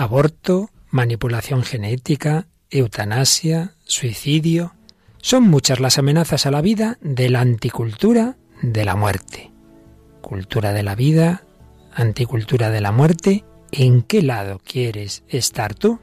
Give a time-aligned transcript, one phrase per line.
[0.00, 4.72] Aborto, manipulación genética, eutanasia, suicidio.
[5.20, 9.50] Son muchas las amenazas a la vida de la anticultura de la muerte.
[10.22, 11.44] Cultura de la vida,
[11.92, 13.44] anticultura de la muerte.
[13.72, 15.98] ¿En qué lado quieres estar tú?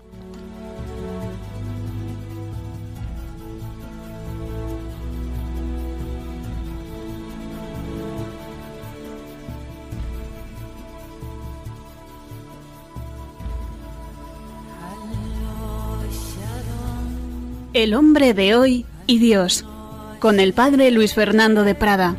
[17.78, 19.64] El hombre de hoy y Dios,
[20.18, 22.16] con el padre Luis Fernando de Prada.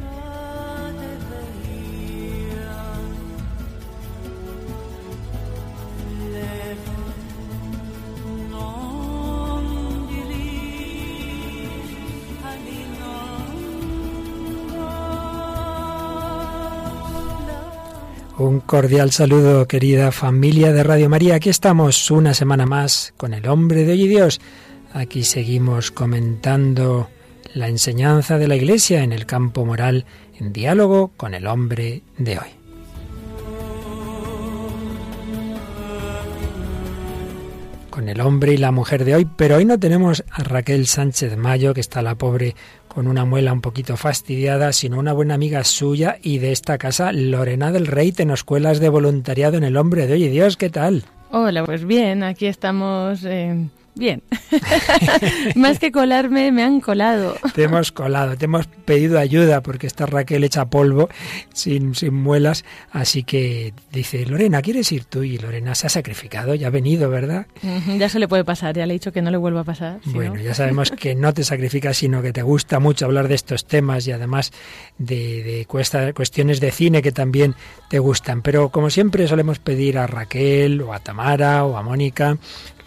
[18.39, 21.35] Un cordial saludo, querida familia de Radio María.
[21.35, 24.41] Aquí estamos una semana más con el hombre de hoy y Dios
[24.93, 27.09] Aquí seguimos comentando
[27.55, 30.05] la enseñanza de la Iglesia en el campo moral
[30.39, 32.49] en diálogo con el hombre de hoy.
[37.91, 41.37] Con el hombre y la mujer de hoy, pero hoy no tenemos a Raquel Sánchez
[41.37, 42.55] Mayo, que está la pobre
[42.87, 47.13] con una muela un poquito fastidiada, sino una buena amiga suya y de esta casa,
[47.13, 50.29] Lorena del Rey, escuelas de voluntariado en el hombre de hoy.
[50.29, 51.03] Dios, ¿qué tal?
[51.31, 53.25] Hola, pues bien, aquí estamos
[53.99, 54.23] Bien.
[55.57, 57.37] Más que colarme, me han colado.
[57.55, 61.09] Te hemos colado, te hemos pedido ayuda porque está Raquel hecha polvo,
[61.53, 62.65] sin, sin muelas.
[62.93, 65.25] Así que dice, Lorena, ¿quieres ir tú?
[65.25, 67.47] Y Lorena se ha sacrificado, ya ha venido, ¿verdad?
[67.99, 70.01] Ya se le puede pasar, ya le he dicho que no le vuelva a pasar.
[70.07, 73.67] bueno, ya sabemos que no te sacrificas, sino que te gusta mucho hablar de estos
[73.67, 74.53] temas y además
[74.99, 77.57] de, de cuestiones de cine que también
[77.91, 78.43] te gustan.
[78.43, 82.39] Pero como siempre solemos pedir a Raquel o a Tamara o a Mónica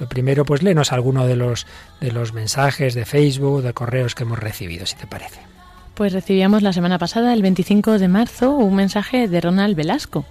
[0.01, 1.65] lo primero, pues léenos alguno de los,
[1.99, 5.39] de los mensajes de Facebook, de correos que hemos recibido, si te parece.
[5.95, 10.25] Pues recibíamos la semana pasada, el 25 de marzo, un mensaje de Ronald Velasco.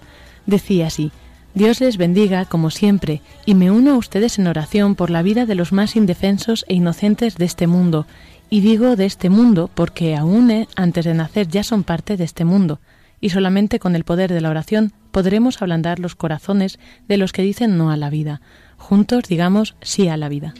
[0.45, 1.11] Decía así,
[1.53, 5.45] Dios les bendiga, como siempre, y me uno a ustedes en oración por la vida
[5.45, 8.07] de los más indefensos e inocentes de este mundo.
[8.49, 12.23] Y digo de este mundo porque aún eh, antes de nacer ya son parte de
[12.23, 12.79] este mundo,
[13.19, 16.79] y solamente con el poder de la oración podremos ablandar los corazones
[17.09, 18.41] de los que dicen no a la vida,
[18.77, 20.53] juntos digamos sí a la vida.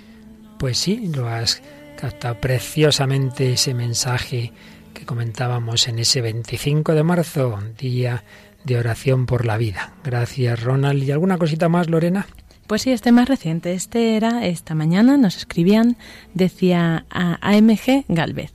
[0.61, 1.59] Pues sí, lo has
[1.99, 4.53] captado preciosamente ese mensaje
[4.93, 8.23] que comentábamos en ese 25 de marzo, día
[8.63, 9.95] de oración por la vida.
[10.03, 11.01] Gracias, Ronald.
[11.01, 12.27] ¿Y alguna cosita más, Lorena?
[12.67, 13.73] Pues sí, este más reciente.
[13.73, 15.97] Este era esta mañana, nos escribían,
[16.35, 18.53] decía a AMG Galvez.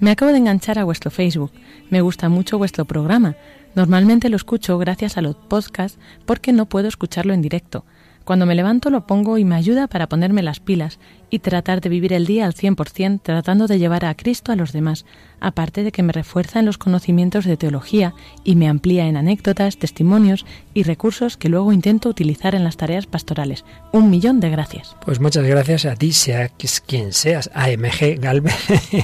[0.00, 1.52] Me acabo de enganchar a vuestro Facebook.
[1.90, 3.36] Me gusta mucho vuestro programa.
[3.76, 7.84] Normalmente lo escucho gracias a los podcasts porque no puedo escucharlo en directo.
[8.26, 10.98] Cuando me levanto lo pongo y me ayuda para ponerme las pilas
[11.30, 14.72] y tratar de vivir el día al 100% tratando de llevar a Cristo a los
[14.72, 15.04] demás,
[15.40, 18.14] aparte de que me refuerza en los conocimientos de teología
[18.44, 23.06] y me amplía en anécdotas, testimonios y recursos que luego intento utilizar en las tareas
[23.06, 23.64] pastorales.
[23.92, 24.96] Un millón de gracias.
[25.04, 26.48] Pues muchas gracias a ti, sea
[26.86, 28.54] quien seas, AMG Galvez.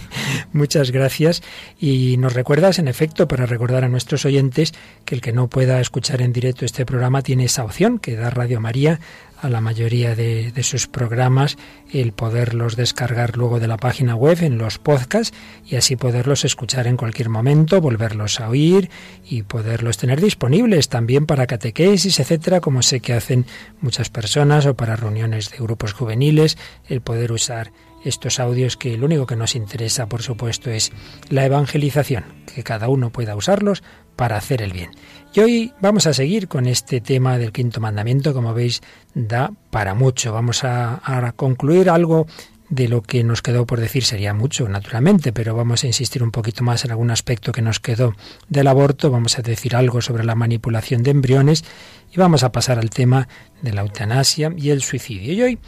[0.52, 1.42] muchas gracias.
[1.80, 5.80] Y nos recuerdas, en efecto, para recordar a nuestros oyentes que el que no pueda
[5.80, 9.00] escuchar en directo este programa tiene esa opción que da Radio María
[9.42, 11.58] a la mayoría de, sus programas,
[11.92, 15.36] el poderlos descargar luego de la página web en los podcasts
[15.66, 18.88] y así poderlos escuchar en cualquier momento, volverlos a oír
[19.28, 23.44] y poderlos tener disponibles también para catequesis, etcétera, como sé que hacen
[23.80, 26.56] muchas personas o para reuniones de grupos juveniles,
[26.88, 27.72] el poder usar
[28.04, 30.92] estos audios que lo único que nos interesa, por supuesto, es
[31.30, 32.24] la evangelización,
[32.54, 33.82] que cada uno pueda usarlos
[34.16, 34.90] para hacer el bien.
[35.34, 38.82] Y hoy vamos a seguir con este tema del quinto mandamiento, como veis,
[39.14, 40.34] da para mucho.
[40.34, 42.26] Vamos a, concluir algo
[42.68, 46.32] de lo que nos quedó por decir sería mucho, naturalmente, pero vamos a insistir un
[46.32, 48.12] poquito más en algún aspecto que nos quedó
[48.48, 51.64] del aborto, vamos a decir algo sobre la manipulación de embriones
[52.12, 53.26] y vamos a pasar al tema
[53.62, 55.32] de la eutanasia y el suicidio.
[55.32, 55.58] Y hoy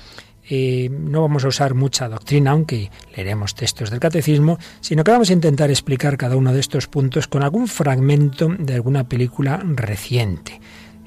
[0.50, 5.32] no vamos a usar mucha doctrina, aunque leeremos textos del catecismo, sino que vamos a
[5.32, 10.60] intentar explicar cada uno de estos puntos con algún fragmento de alguna película reciente.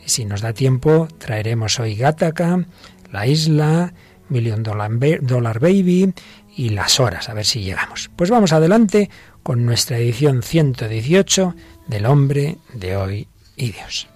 [0.06, 2.66] Si nos da tiempo, traeremos hoy Gattaca,
[3.12, 3.94] La Isla,
[4.30, 6.14] Million Dollar Baby
[6.56, 8.10] y Las Horas, a ver si llegamos.
[8.16, 9.10] Pues vamos adelante
[9.44, 11.56] con nuestra edición 118
[11.88, 14.08] del Hombre de Hoy y Dios.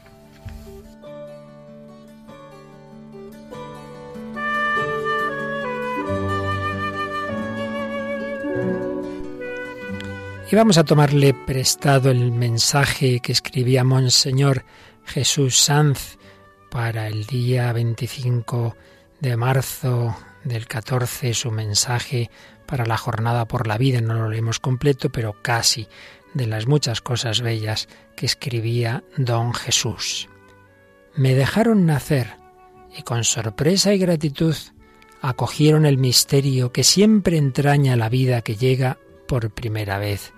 [10.51, 14.65] Y vamos a tomarle prestado el mensaje que escribía Monseñor
[15.05, 16.17] Jesús Sanz
[16.69, 18.75] para el día 25
[19.21, 22.29] de marzo del 14 su mensaje
[22.65, 24.01] para la jornada por la vida.
[24.01, 25.87] No lo leemos completo, pero casi
[26.33, 27.87] de las muchas cosas bellas
[28.17, 30.27] que escribía don Jesús.
[31.15, 32.35] Me dejaron nacer
[32.97, 34.55] y con sorpresa y gratitud
[35.21, 38.97] acogieron el misterio que siempre entraña la vida que llega
[39.27, 40.33] por primera vez.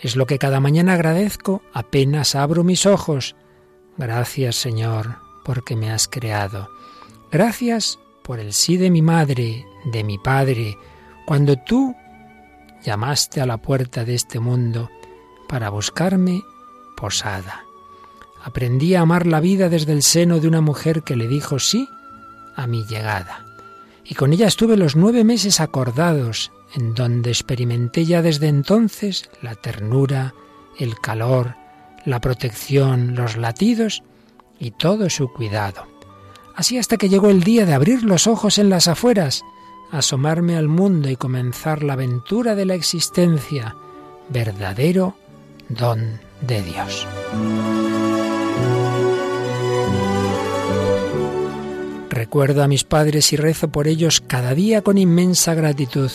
[0.00, 3.36] Es lo que cada mañana agradezco apenas abro mis ojos.
[3.96, 6.68] Gracias Señor, porque me has creado.
[7.30, 10.78] Gracias por el sí de mi madre, de mi padre,
[11.26, 11.94] cuando tú
[12.82, 14.90] llamaste a la puerta de este mundo
[15.48, 16.42] para buscarme
[16.96, 17.64] posada.
[18.42, 21.88] Aprendí a amar la vida desde el seno de una mujer que le dijo sí
[22.56, 23.43] a mi llegada.
[24.04, 29.54] Y con ella estuve los nueve meses acordados, en donde experimenté ya desde entonces la
[29.54, 30.34] ternura,
[30.78, 31.54] el calor,
[32.04, 34.02] la protección, los latidos
[34.58, 35.86] y todo su cuidado.
[36.54, 39.42] Así hasta que llegó el día de abrir los ojos en las afueras,
[39.90, 43.76] asomarme al mundo y comenzar la aventura de la existencia,
[44.28, 45.16] verdadero
[45.68, 47.06] don de Dios.
[52.24, 56.10] Recuerdo a mis padres y rezo por ellos cada día con inmensa gratitud.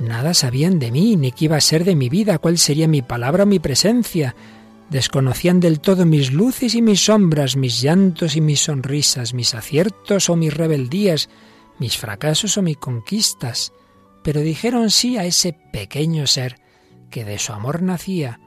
[0.00, 3.02] Nada sabían de mí, ni qué iba a ser de mi vida, cuál sería mi
[3.02, 4.34] palabra o mi presencia.
[4.88, 10.30] Desconocían del todo mis luces y mis sombras, mis llantos y mis sonrisas, mis aciertos
[10.30, 11.28] o mis rebeldías,
[11.78, 13.74] mis fracasos o mis conquistas.
[14.22, 16.56] Pero dijeron sí a ese pequeño ser
[17.10, 18.40] que de su amor nacía,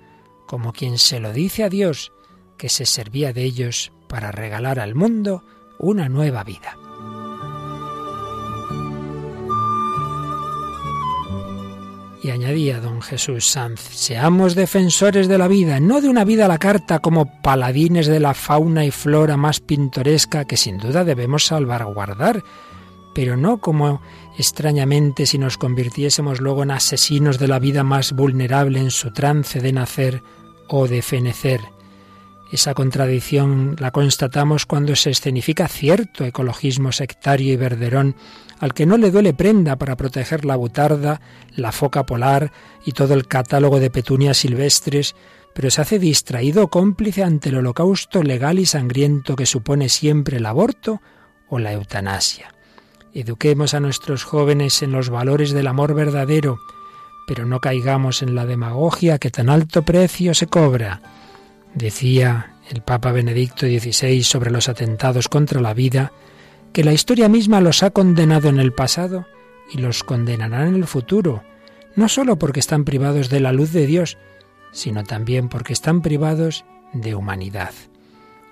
[0.48, 2.12] como quien se lo dice a Dios,
[2.58, 5.46] que se servía de ellos para regalar al mundo
[5.78, 6.76] una nueva vida.
[12.24, 16.48] Y añadía don Jesús Sanz, seamos defensores de la vida, no de una vida a
[16.48, 21.46] la carta como paladines de la fauna y flora más pintoresca que sin duda debemos
[21.46, 22.44] salvaguardar,
[23.14, 24.02] pero no como
[24.38, 29.60] extrañamente si nos convirtiésemos luego en asesinos de la vida más vulnerable en su trance
[29.60, 30.24] de nacer
[30.68, 31.77] o de fenecer.
[32.52, 38.16] Esa contradicción la constatamos cuando se escenifica cierto ecologismo sectario y verderón
[38.60, 41.22] al que no le duele prenda para proteger la butarda,
[41.56, 42.52] la foca polar
[42.86, 45.16] y todo el catálogo de petunias silvestres,
[45.54, 50.46] pero se hace distraído cómplice ante el holocausto legal y sangriento que supone siempre el
[50.46, 51.02] aborto
[51.50, 52.54] o la eutanasia.
[53.14, 56.60] Eduquemos a nuestros jóvenes en los valores del amor verdadero,
[57.26, 61.02] pero no caigamos en la demagogia que tan alto precio se cobra.
[61.78, 66.12] Decía el Papa Benedicto XVI sobre los atentados contra la vida,
[66.74, 69.28] que la historia misma los ha condenado en el pasado
[69.72, 71.44] y los condenará en el futuro,
[71.96, 74.18] no sólo porque están privados de la luz de Dios,
[74.72, 77.76] sino también porque están privados de humanidad.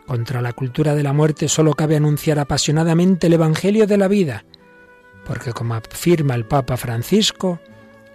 [0.05, 4.45] Contra la cultura de la muerte sólo cabe anunciar apasionadamente el Evangelio de la vida,
[5.25, 7.59] porque como afirma el Papa Francisco,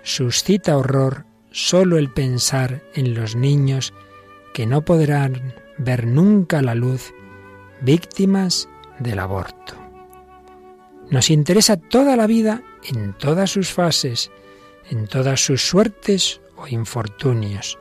[0.04, 3.92] suscita horror sólo el pensar en los niños
[4.52, 7.12] que no podrán ver nunca la luz,
[7.81, 8.69] víctimas
[8.99, 9.75] del aborto.
[11.11, 14.31] Nos interesa toda la vida en todas sus fases,
[14.91, 17.79] en todas sus suertes o infortunios,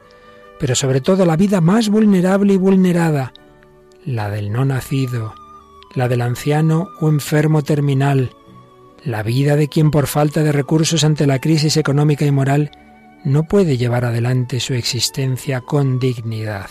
[0.59, 3.33] pero sobre todo la vida más vulnerable y vulnerada,
[4.05, 5.35] la del no nacido,
[5.95, 8.31] la del anciano o enfermo terminal,
[9.03, 12.71] la vida de quien por falta de recursos ante la crisis económica y moral
[13.23, 16.69] no puede llevar adelante su existencia con dignidad.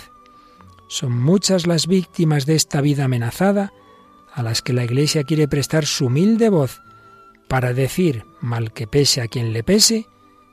[0.88, 3.72] Son muchas las víctimas de esta vida amenazada
[4.32, 6.80] a las que la Iglesia quiere prestar su humilde voz
[7.48, 10.06] para decir, mal que pese a quien le pese,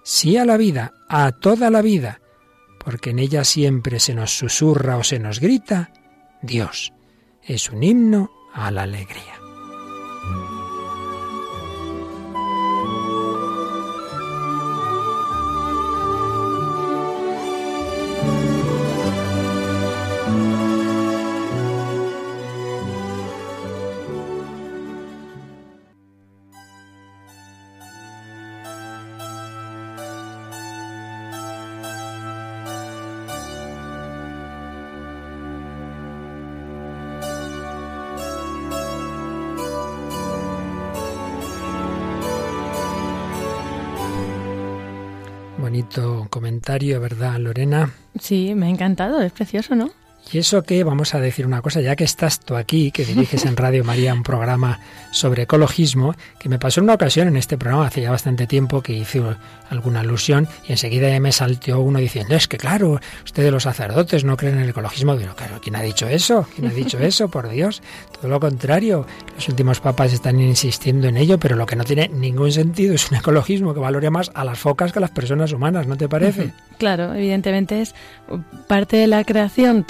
[0.03, 2.21] sí a la vida, a toda la vida,
[2.79, 5.91] porque en ella siempre se nos susurra o se nos grita,
[6.41, 6.93] Dios
[7.43, 9.44] es un himno a la alegría.
[46.77, 47.93] ¿Verdad, Lorena?
[48.19, 49.91] Sí, me ha encantado, es precioso, ¿no?
[50.31, 53.45] Y eso que vamos a decir una cosa, ya que estás tú aquí, que diriges
[53.45, 54.79] en Radio María un programa
[55.11, 58.81] sobre ecologismo, que me pasó en una ocasión en este programa hace ya bastante tiempo
[58.81, 59.21] que hice
[59.69, 64.35] alguna alusión y enseguida me salteó uno diciendo, es que claro, ustedes los sacerdotes no
[64.35, 65.15] creen en el ecologismo.
[65.15, 66.47] Pero claro, ¿quién ha dicho eso?
[66.55, 67.29] ¿Quién ha dicho eso?
[67.29, 67.81] Por Dios,
[68.19, 69.05] todo lo contrario.
[69.35, 73.11] Los últimos papas están insistiendo en ello, pero lo que no tiene ningún sentido es
[73.11, 76.09] un ecologismo que valore más a las focas que a las personas humanas, ¿no te
[76.09, 76.51] parece?
[76.77, 77.95] Claro, evidentemente es
[78.67, 79.85] parte de la creación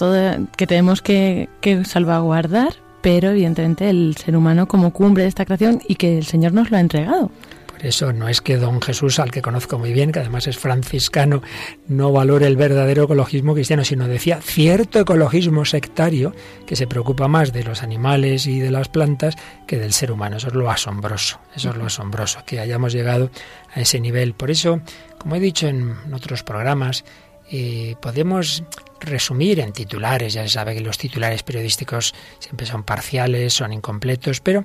[0.57, 5.81] que tenemos que, que salvaguardar, pero evidentemente el ser humano como cumbre de esta creación
[5.87, 7.31] y que el Señor nos lo ha entregado.
[7.75, 10.57] Por eso no es que don Jesús, al que conozco muy bien, que además es
[10.57, 11.41] franciscano,
[11.89, 16.33] no valore el verdadero ecologismo cristiano, sino decía cierto ecologismo sectario
[16.65, 19.35] que se preocupa más de los animales y de las plantas
[19.67, 20.37] que del ser humano.
[20.37, 23.29] Eso es lo asombroso, eso es lo asombroso, que hayamos llegado
[23.73, 24.35] a ese nivel.
[24.35, 24.79] Por eso,
[25.17, 27.03] como he dicho en otros programas,
[27.51, 28.63] eh, podemos
[28.99, 34.41] resumir en titulares, ya se sabe que los titulares periodísticos siempre son parciales, son incompletos,
[34.41, 34.63] pero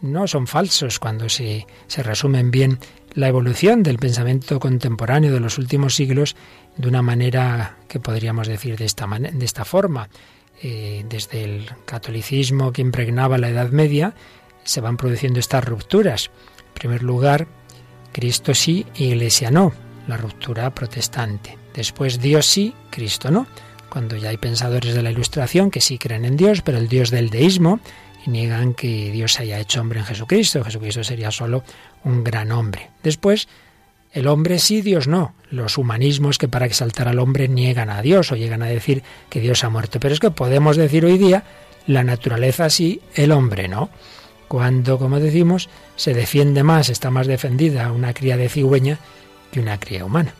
[0.00, 2.78] no son falsos cuando se, se resumen bien
[3.14, 6.36] la evolución del pensamiento contemporáneo de los últimos siglos
[6.76, 10.08] de una manera que podríamos decir de esta, de esta forma.
[10.62, 14.14] Eh, desde el catolicismo que impregnaba la Edad Media,
[14.64, 16.30] se van produciendo estas rupturas.
[16.68, 17.46] En primer lugar,
[18.12, 19.72] Cristo sí, Iglesia no,
[20.08, 21.58] la ruptura protestante.
[21.74, 23.46] Después Dios sí, Cristo no.
[23.96, 27.10] Cuando ya hay pensadores de la Ilustración que sí creen en Dios, pero el Dios
[27.10, 27.80] del deísmo,
[28.26, 30.62] niegan que Dios haya hecho hombre en Jesucristo.
[30.62, 31.64] Jesucristo sería solo
[32.04, 32.90] un gran hombre.
[33.02, 33.48] Después,
[34.12, 35.34] el hombre sí, Dios no.
[35.50, 39.40] Los humanismos que para exaltar al hombre niegan a Dios o llegan a decir que
[39.40, 39.98] Dios ha muerto.
[39.98, 41.44] Pero es que podemos decir hoy día,
[41.86, 43.88] la naturaleza sí, el hombre no.
[44.46, 48.98] Cuando, como decimos, se defiende más, está más defendida una cría de cigüeña
[49.50, 50.34] que una cría humana.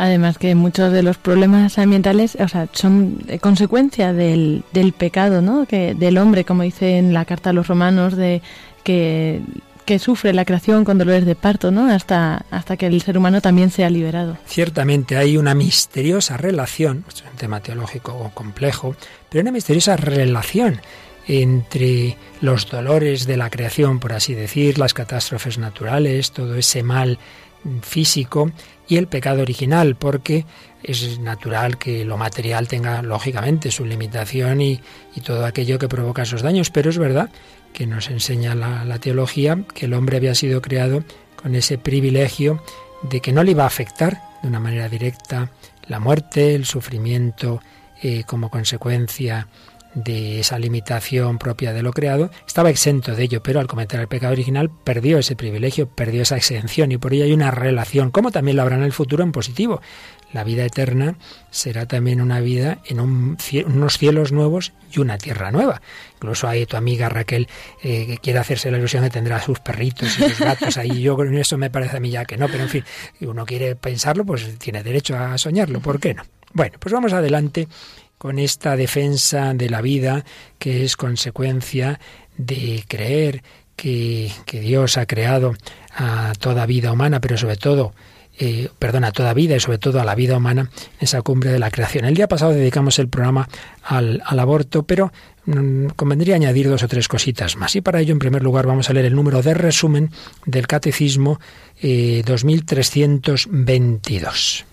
[0.00, 5.66] Además que muchos de los problemas ambientales, o sea, son consecuencia del, del pecado, ¿no?
[5.66, 8.40] Que del hombre, como dice en la carta a los romanos, de
[8.84, 9.40] que,
[9.84, 11.90] que sufre la creación con dolores de parto, ¿no?
[11.92, 14.38] Hasta, hasta que el ser humano también sea liberado.
[14.46, 18.94] Ciertamente hay una misteriosa relación, es un tema teológico complejo,
[19.28, 20.80] pero una misteriosa relación
[21.26, 27.18] entre los dolores de la creación, por así decir, las catástrofes naturales, todo ese mal
[27.82, 28.50] físico
[28.88, 30.46] y el pecado original, porque
[30.82, 34.80] es natural que lo material tenga, lógicamente, su limitación y,
[35.24, 37.30] todo aquello que provoca esos daños, pero es verdad
[37.72, 41.02] que nos enseña la, teología que el hombre había sido creado
[41.34, 42.62] con ese privilegio
[43.02, 45.50] de que no le iba a afectar de una manera directa
[45.88, 47.60] la muerte, el sufrimiento
[48.00, 49.48] eh, como consecuencia
[49.94, 54.08] de esa limitación propia de lo creado, estaba exento de ello, pero al cometer el
[54.08, 58.30] pecado original perdió ese privilegio, perdió esa exención y por ello hay una relación, como
[58.30, 59.80] también lo habrá en el futuro en positivo.
[60.32, 61.16] La vida eterna
[61.50, 65.80] será también una vida en unos cielos nuevos y una tierra nueva.
[66.16, 67.48] Incluso hay tu amiga Raquel
[67.82, 71.00] eh, que quiere hacerse la ilusión de tendrá sus perritos y sus gatos ahí.
[71.00, 72.84] Yo con eso me parece a mí ya que no, pero en fin,
[73.18, 75.80] si uno quiere pensarlo, pues tiene derecho a soñarlo.
[75.80, 76.24] ¿Por qué no?
[76.52, 77.66] Bueno, pues vamos adelante
[78.18, 80.24] con esta defensa de la vida
[80.58, 81.98] que es consecuencia
[82.36, 83.42] de creer
[83.76, 85.54] que, Dios ha creado
[85.96, 87.94] a toda vida humana, pero sobre todo
[88.40, 90.70] eh, perdona, a toda vida y sobre todo a la vida humana,
[91.00, 92.04] esa cumbre de la creación.
[92.04, 93.48] El día pasado dedicamos el programa
[93.82, 95.10] al, aborto, pero
[95.46, 97.74] mm, convendría añadir dos o tres cositas más.
[97.74, 100.12] Y para ello, en primer lugar, vamos a leer el número de resumen
[100.46, 101.40] del Catecismo
[101.82, 104.60] 2322.
[104.60, 104.64] Eh,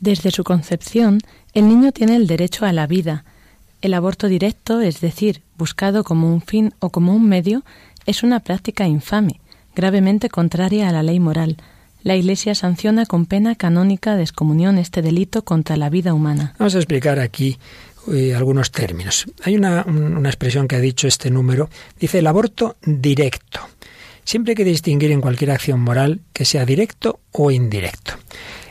[0.00, 1.20] Desde su concepción,
[1.52, 3.24] el niño tiene el derecho a la vida.
[3.82, 7.64] El aborto directo, es decir, buscado como un fin o como un medio,
[8.06, 9.40] es una práctica infame,
[9.74, 11.56] gravemente contraria a la ley moral.
[12.02, 16.54] La Iglesia sanciona con pena canónica de excomunión este delito contra la vida humana.
[16.58, 17.58] Vamos a explicar aquí
[18.12, 19.26] eh, algunos términos.
[19.42, 21.68] Hay una, una expresión que ha dicho este número.
[21.98, 23.60] Dice el aborto directo.
[24.24, 28.14] Siempre hay que distinguir en cualquier acción moral que sea directo o indirecto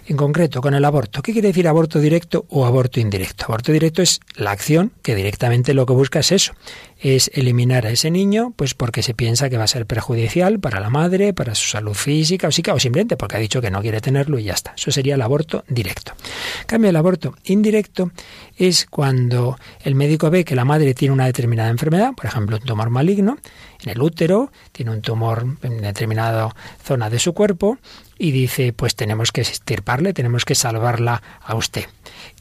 [0.09, 1.21] en concreto con el aborto.
[1.21, 3.45] ¿Qué quiere decir aborto directo o aborto indirecto?
[3.45, 6.53] Aborto directo es la acción que directamente lo que busca es eso,
[6.97, 10.79] es eliminar a ese niño, pues porque se piensa que va a ser perjudicial para
[10.79, 13.81] la madre, para su salud física o psíquica, o simplemente porque ha dicho que no
[13.81, 14.73] quiere tenerlo y ya está.
[14.75, 16.13] Eso sería el aborto directo.
[16.61, 18.11] En cambio, el aborto indirecto
[18.57, 22.63] es cuando el médico ve que la madre tiene una determinada enfermedad, por ejemplo, un
[22.63, 23.37] tumor maligno
[23.83, 27.77] en el útero, tiene un tumor en determinada zona de su cuerpo,
[28.19, 31.85] y dice, pues tenemos que estirparle, tenemos que salvarla a usted.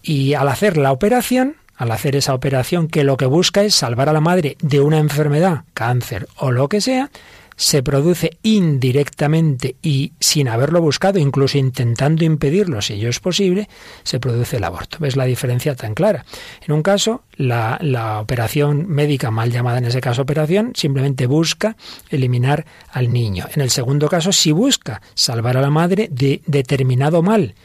[0.02, 4.08] Y al hacer la operación, al hacer esa operación que lo que busca es salvar
[4.08, 7.10] a la madre de una enfermedad, cáncer o lo que sea,
[7.58, 13.68] se produce indirectamente y sin haberlo buscado, incluso intentando impedirlo si ello es posible,
[14.04, 14.98] se produce el aborto.
[15.00, 16.24] ¿Ves la diferencia tan clara?
[16.64, 21.76] En un caso, la, operación médica, mal llamada en ese caso operación, simplemente busca
[22.10, 23.46] eliminar al niño.
[23.52, 27.56] En el segundo caso, si busca salvar a la madre de determinado mal.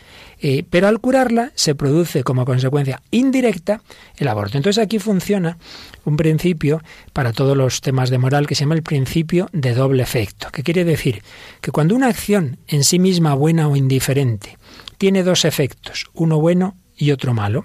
[0.46, 3.82] Eh, pero al curarla se produce como consecuencia indirecta
[4.18, 4.58] el aborto.
[4.58, 5.58] Entonces aquí funciona
[6.06, 6.82] un principio
[7.14, 10.64] para todos los temas de moral que se llama el principio de doble efecto, que
[10.64, 11.24] quiere decir
[11.62, 14.58] que cuando una acción en sí misma buena o indiferente
[14.98, 17.64] tiene dos efectos, uno bueno y otro malo,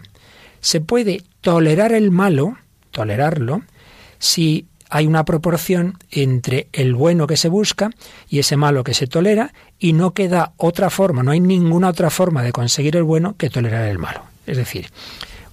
[0.61, 2.57] se puede tolerar el malo,
[2.90, 3.62] tolerarlo,
[4.18, 7.90] si hay una proporción entre el bueno que se busca
[8.28, 12.11] y ese malo que se tolera y no queda otra forma, no hay ninguna otra
[12.11, 14.23] forma de conseguir el bueno que tolerar el malo.
[14.47, 14.90] Es decir,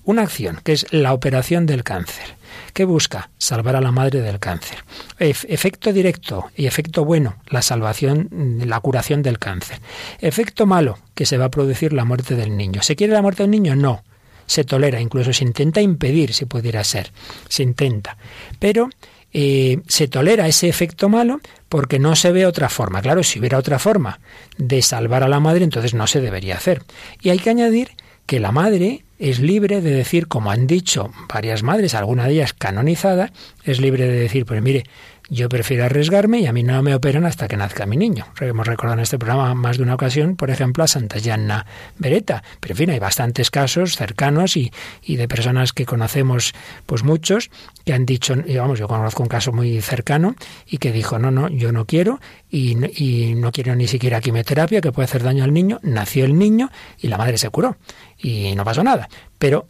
[0.06, 2.36] una acción que es la operación del cáncer,
[2.76, 4.84] que busca salvar a la madre del cáncer.
[5.18, 8.28] efecto directo y efecto bueno, la salvación,
[8.66, 9.80] la curación del cáncer.
[10.20, 12.84] Efecto malo, que se va a producir la muerte del niño.
[12.84, 13.78] ¿Se quiere la muerte del niño?
[13.78, 14.04] No.
[14.46, 17.14] Se tolera, incluso se intenta impedir, si pudiera ser.
[17.48, 18.18] Se intenta.
[18.60, 18.90] Pero
[19.32, 21.40] eh, se tolera ese efecto malo
[21.70, 23.02] porque no se ve otra forma.
[23.02, 24.20] Claro, si hubiera otra forma
[24.58, 26.84] de salvar a la madre, entonces no se debería hacer.
[27.22, 27.92] Y hay que añadir
[28.26, 32.54] que la madre es libre de decir, como han dicho varias madres, alguna de ellas
[32.54, 33.32] canonizada,
[33.64, 34.84] es libre de decir, pues mire,
[35.30, 38.28] yo prefiero arriesgarme y a mí no me operan hasta que nazca mi niño.
[38.40, 41.66] Hemos recordado en este programa más de una ocasión, por ejemplo, a Santa Gianna
[41.98, 42.44] Beretta.
[42.60, 46.54] Pero en fin, hay bastantes casos cercanos y, y de personas que conocemos,
[46.86, 47.50] pues muchos,
[47.86, 50.36] que han dicho, vamos, yo conozco un caso muy cercano
[50.68, 52.20] y que dijo, no, no, yo no quiero
[52.52, 55.80] y, y no quiero ni siquiera quimioterapia que puede hacer daño al niño.
[55.82, 57.78] Nació el niño y la madre se curó
[58.26, 59.08] y no pasó nada.
[59.38, 59.68] Pero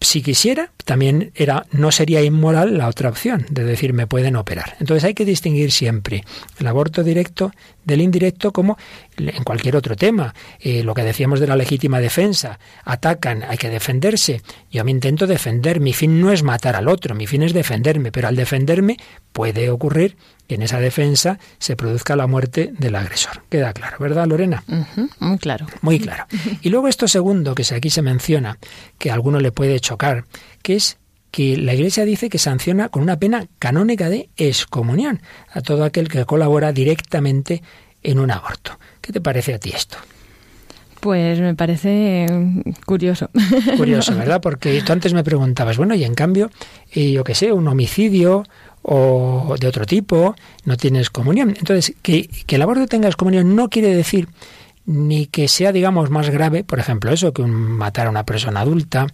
[0.00, 4.76] si quisiera, también era, no sería inmoral la otra opción, de decir me pueden operar.
[4.80, 6.24] Entonces hay que distinguir siempre
[6.58, 7.52] el aborto directo
[7.86, 8.76] del indirecto como
[9.16, 10.34] en cualquier otro tema.
[10.60, 14.42] Eh, lo que decíamos de la legítima defensa, atacan, hay que defenderse.
[14.70, 18.12] Yo me intento defender, mi fin no es matar al otro, mi fin es defenderme,
[18.12, 18.98] pero al defenderme
[19.32, 20.16] puede ocurrir
[20.46, 23.42] que en esa defensa se produzca la muerte del agresor.
[23.48, 24.62] Queda claro, ¿verdad, Lorena?
[25.18, 25.66] muy claro.
[25.80, 26.26] Muy claro.
[26.62, 28.58] Y luego esto segundo que aquí se menciona,
[28.98, 30.24] que a alguno le puede chocar,
[30.62, 30.98] que es
[31.36, 35.20] que la Iglesia dice que sanciona con una pena canónica de excomunión
[35.52, 37.62] a todo aquel que colabora directamente
[38.02, 38.78] en un aborto.
[39.02, 39.98] ¿Qué te parece a ti esto?
[40.98, 42.24] Pues me parece
[42.86, 43.28] curioso.
[43.76, 44.40] Curioso, ¿verdad?
[44.40, 46.50] Porque tú antes me preguntabas, bueno, y en cambio,
[46.90, 48.44] eh, yo qué sé, un homicidio
[48.80, 50.34] o de otro tipo,
[50.64, 51.50] no tienes comunión.
[51.50, 54.26] Entonces, que, que el aborto tenga comunión no quiere decir
[54.86, 58.60] ni que sea, digamos, más grave, por ejemplo, eso, que un, matar a una persona
[58.60, 59.08] adulta,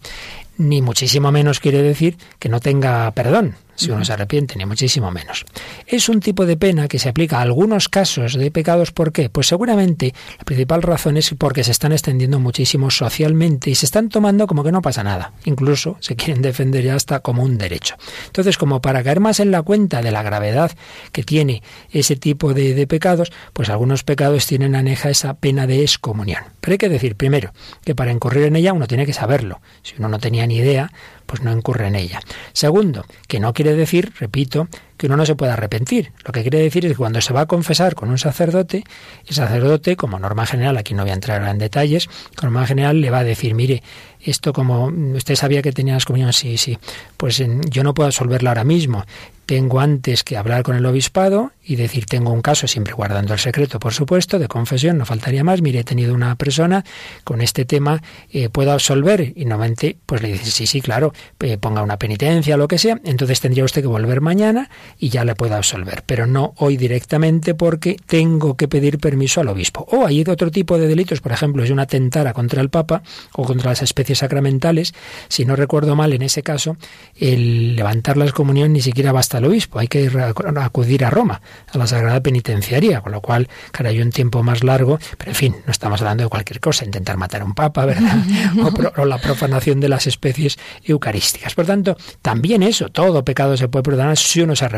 [0.56, 5.10] ni muchísimo menos quiere decir que no tenga perdón si uno se arrepiente, ni muchísimo
[5.10, 5.44] menos.
[5.86, 8.92] Es un tipo de pena que se aplica a algunos casos de pecados.
[8.92, 9.30] ¿Por qué?
[9.30, 14.08] Pues seguramente la principal razón es porque se están extendiendo muchísimo socialmente y se están
[14.08, 15.32] tomando como que no pasa nada.
[15.44, 17.96] Incluso se quieren defender ya hasta como un derecho.
[18.26, 20.72] Entonces, como para caer más en la cuenta de la gravedad
[21.12, 25.82] que tiene ese tipo de, de pecados, pues algunos pecados tienen aneja esa pena de
[25.82, 26.42] excomunión.
[26.60, 27.52] Pero hay que decir, primero,
[27.84, 29.60] que para incurrir en ella uno tiene que saberlo.
[29.82, 30.92] Si uno no tenía ni idea,
[31.32, 32.20] pues no incurre en ella.
[32.52, 36.12] Segundo, que no quiere decir, repito, que uno no se pueda arrepentir.
[36.24, 38.84] Lo que quiere decir es que cuando se va a confesar con un sacerdote,
[39.26, 43.00] el sacerdote, como norma general, aquí no voy a entrar en detalles, como norma general
[43.00, 43.82] le va a decir, mire,
[44.20, 46.78] esto como usted sabía que tenía las comuniones, sí, sí,
[47.16, 49.04] pues yo no puedo absolverlo ahora mismo.
[49.46, 53.40] Tengo antes que hablar con el obispado y decir, tengo un caso, siempre guardando el
[53.40, 55.60] secreto, por supuesto, de confesión, no faltaría más.
[55.60, 56.84] Mire, he tenido una persona
[57.24, 58.00] con este tema,
[58.32, 59.32] eh, ¿puedo absolver?
[59.34, 63.00] Y normalmente, pues le dice, sí, sí, claro, eh, ponga una penitencia lo que sea.
[63.04, 67.54] Entonces tendría usted que volver mañana y ya le puedo absolver, pero no hoy directamente
[67.54, 69.86] porque tengo que pedir permiso al obispo.
[69.90, 73.44] O hay otro tipo de delitos, por ejemplo, es una tentara contra el Papa o
[73.44, 74.94] contra las especies sacramentales.
[75.28, 76.76] Si no recuerdo mal, en ese caso,
[77.16, 80.10] el levantar la excomunión ni siquiera basta al obispo, hay que
[80.56, 81.40] acudir a Roma,
[81.72, 85.34] a la Sagrada Penitenciaría, con lo cual, claro, hay un tiempo más largo, pero en
[85.34, 88.16] fin, no estamos hablando de cualquier cosa, intentar matar a un papa, ¿verdad?
[88.96, 91.54] o, o la profanación de las especies eucarísticas.
[91.54, 94.68] Por tanto, también eso, todo pecado se puede perdonar si uno se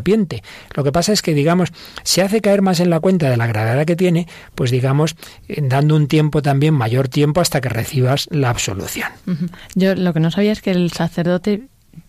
[0.75, 1.71] lo que pasa es que, digamos,
[2.03, 5.17] se hace caer más en la cuenta de la gravedad que tiene, pues digamos,
[5.49, 9.09] eh, dando un tiempo también, mayor tiempo hasta que recibas la absolución.
[9.75, 11.69] Yo lo que no sabía es que el sacerdote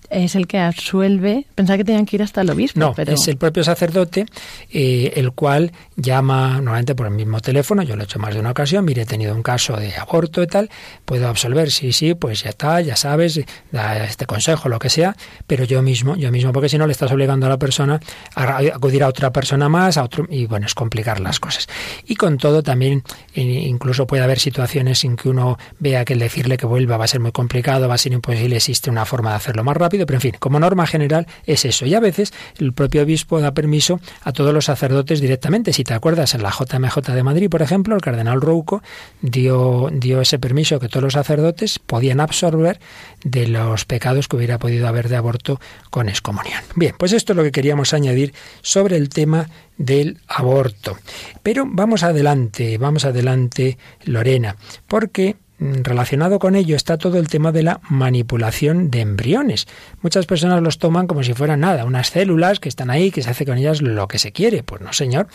[0.10, 1.46] es el que absuelve.
[1.56, 2.80] Pensaba que tenían que ir hasta el obispo.
[2.80, 3.14] No, pero...
[3.14, 4.26] es el propio sacerdote
[4.72, 7.84] eh, el cual llama normalmente por el mismo teléfono.
[7.84, 8.86] Yo lo he hecho más de una ocasión.
[8.86, 10.70] Mire, he tenido un caso de aborto y tal.
[11.06, 13.42] Puedo absolver, sí, sí, pues ya está, ya sabes,
[13.72, 15.16] da este consejo, lo que sea.
[15.48, 18.00] Pero yo mismo, yo mismo, porque si no le estás obligando a la persona
[18.36, 21.68] a acudir a otra persona más, a otro, y bueno, es complicar las cosas.
[22.06, 26.58] Y con todo también, incluso puede haber situaciones en que uno vea que el decirle
[26.58, 29.36] que vuelva va a ser muy complicado, va a ser imposible, existe una forma de
[29.38, 31.86] hacerlo más rápido pero en fin, como norma general es eso.
[31.86, 35.74] Y a veces el propio obispo da permiso a todos los sacerdotes directamente.
[35.74, 38.82] Si te acuerdas, en la JMJ de Madrid, por ejemplo, el cardenal Rouco
[39.22, 42.80] dio, dio ese permiso que todos los sacerdotes podían absorber
[43.24, 46.62] de los pecados que hubiera podido haber de aborto con excomunión.
[46.76, 50.98] Bien, pues esto es lo que queríamos añadir sobre el tema del aborto.
[51.44, 54.56] Pero vamos adelante, vamos adelante, Lorena,
[54.88, 59.68] porque relacionado con ello está todo el tema de la manipulación de embriones.
[60.02, 63.30] Muchas personas los toman como si fueran nada, unas células que están ahí, que se
[63.30, 64.64] hace con ellas lo que se quiere.
[64.64, 65.28] Pues no, señor.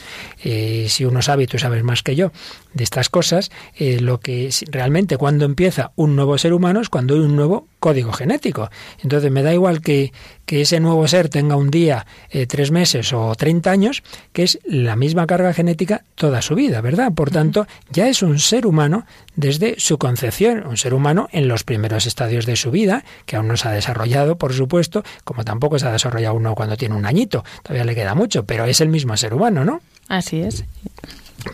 [0.44, 2.32] Eh, si uno sabe, y tú sabes más que yo,
[2.74, 7.14] de estas cosas, eh, lo que realmente cuando empieza un nuevo ser humano es cuando
[7.14, 8.70] hay un nuevo código genético.
[9.02, 10.12] Entonces me da igual que,
[10.46, 14.60] que ese nuevo ser tenga un día, eh, tres meses o treinta años, que es
[14.64, 17.12] la misma carga genética toda su vida, ¿verdad?
[17.12, 21.64] Por tanto, ya es un ser humano desde su concepción, un ser humano en los
[21.64, 25.78] primeros estadios de su vida, que aún no se ha desarrollado, por supuesto, como tampoco
[25.78, 28.90] se ha desarrollado uno cuando tiene un añito, todavía le queda mucho, pero es el
[28.90, 29.80] mismo ser humano, ¿no?
[30.08, 30.64] Así es.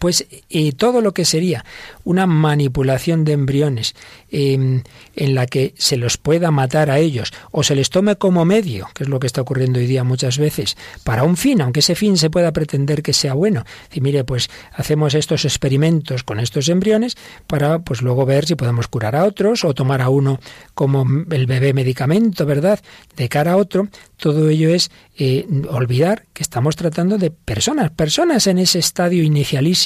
[0.01, 1.65] Pues y todo lo que sería
[2.05, 3.95] una manipulación de embriones
[4.31, 4.83] em,
[5.17, 8.89] en la que se los pueda matar a ellos o se les tome como medio,
[8.95, 11.95] que es lo que está ocurriendo hoy día muchas veces, para un fin, aunque ese
[11.95, 13.65] fin se pueda pretender que sea bueno.
[13.93, 18.89] Y mire, pues hacemos estos experimentos con estos embriones para pues luego ver si podemos
[18.89, 20.41] curar a otros o tomar a uno
[20.75, 22.81] como el bebé medicamento, ¿verdad?
[23.17, 23.89] De cara a otro.
[24.17, 29.77] Todo ello es eh, olvidar que estamos tratando de personas, personas en ese estadio inicialista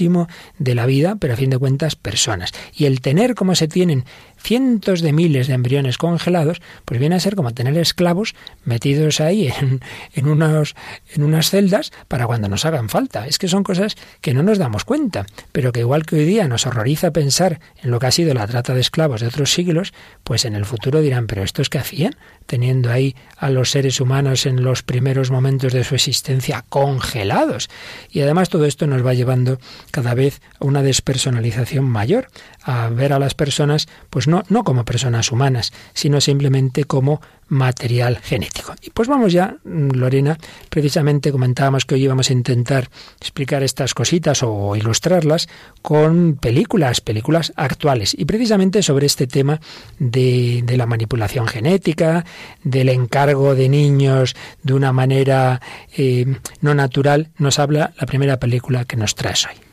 [0.59, 2.53] de la vida, pero a fin de cuentas personas.
[2.75, 4.05] Y el tener como se tienen
[4.43, 9.49] cientos de miles de embriones congelados, pues viene a ser como tener esclavos metidos ahí
[9.61, 9.81] en,
[10.15, 10.75] en, unos,
[11.15, 13.27] en unas celdas para cuando nos hagan falta.
[13.27, 16.49] Es que son cosas que no nos damos cuenta, pero que igual que hoy día
[16.49, 19.93] nos horroriza pensar en lo que ha sido la trata de esclavos de otros siglos,
[20.25, 22.17] pues en el futuro dirán, pero ¿estos qué hacían?
[22.51, 27.71] Teniendo ahí a los seres humanos en los primeros momentos de su existencia congelados.
[28.11, 29.61] Y además todo esto nos va llevando
[29.93, 32.27] cada vez a una despersonalización mayor,
[32.61, 38.19] a ver a las personas pues no, no como personas humanas, sino simplemente como material
[38.23, 38.75] genético.
[38.81, 40.39] Y pues vamos ya, mm, Lorena,
[40.71, 42.89] precisamente comentábamos que hoy íbamos a intentar
[43.21, 45.49] explicar estas cositas o ilustrarlas
[45.83, 48.15] con películas, películas actuales.
[48.17, 49.61] Y precisamente sobre este tema
[49.99, 52.25] de, la manipulación genética,
[52.63, 55.61] del encargo de niños de una manera
[55.97, 56.25] eh,
[56.61, 59.70] no natural, nos habla la primera película que nos traes hoy.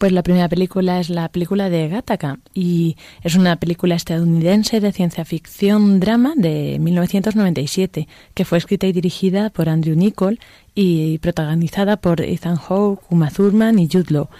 [0.00, 4.92] Pues la primera película es la película de Gattaca y es una película estadounidense de
[4.92, 10.40] ciencia ficción drama de 1997 que fue escrita y dirigida por Andrew Nichol
[10.74, 14.30] y protagonizada por Ethan Hawke, Uma Thurman y Jude Law.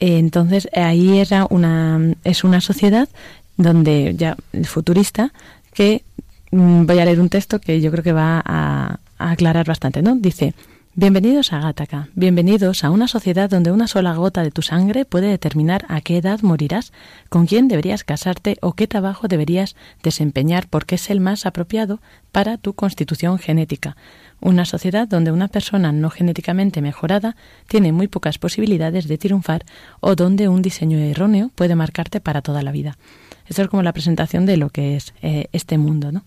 [0.00, 3.08] Entonces ahí era una es una sociedad
[3.56, 5.32] donde ya futurista
[5.72, 6.02] que
[6.50, 10.02] mm, voy a leer un texto que yo creo que va a, a aclarar bastante,
[10.02, 10.14] ¿no?
[10.16, 10.52] Dice
[10.96, 15.28] Bienvenidos a Gataca, bienvenidos a una sociedad donde una sola gota de tu sangre puede
[15.28, 16.92] determinar a qué edad morirás,
[17.28, 22.00] con quién deberías casarte o qué trabajo deberías desempeñar porque es el más apropiado
[22.32, 23.96] para tu constitución genética.
[24.40, 27.36] Una sociedad donde una persona no genéticamente mejorada
[27.68, 29.64] tiene muy pocas posibilidades de triunfar
[30.00, 32.98] o donde un diseño erróneo puede marcarte para toda la vida.
[33.46, 36.24] Esto es como la presentación de lo que es eh, este mundo, ¿no?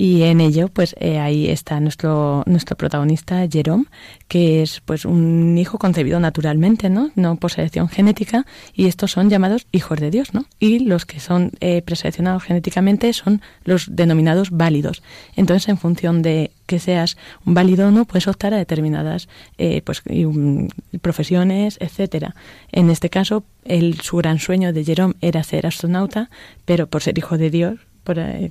[0.00, 3.84] Y en ello pues eh, ahí está nuestro nuestro protagonista Jerome
[4.28, 9.28] que es pues un hijo concebido naturalmente no no por selección genética y estos son
[9.28, 14.50] llamados hijos de Dios no y los que son eh, preseleccionados genéticamente son los denominados
[14.50, 15.02] válidos.
[15.36, 19.82] Entonces en función de que seas un válido o no puedes optar a determinadas eh,
[19.82, 20.02] pues
[21.02, 22.34] profesiones etcétera.
[22.72, 26.30] En este caso el su gran sueño de Jerome era ser astronauta
[26.64, 28.50] pero por ser hijo de Dios por, eh,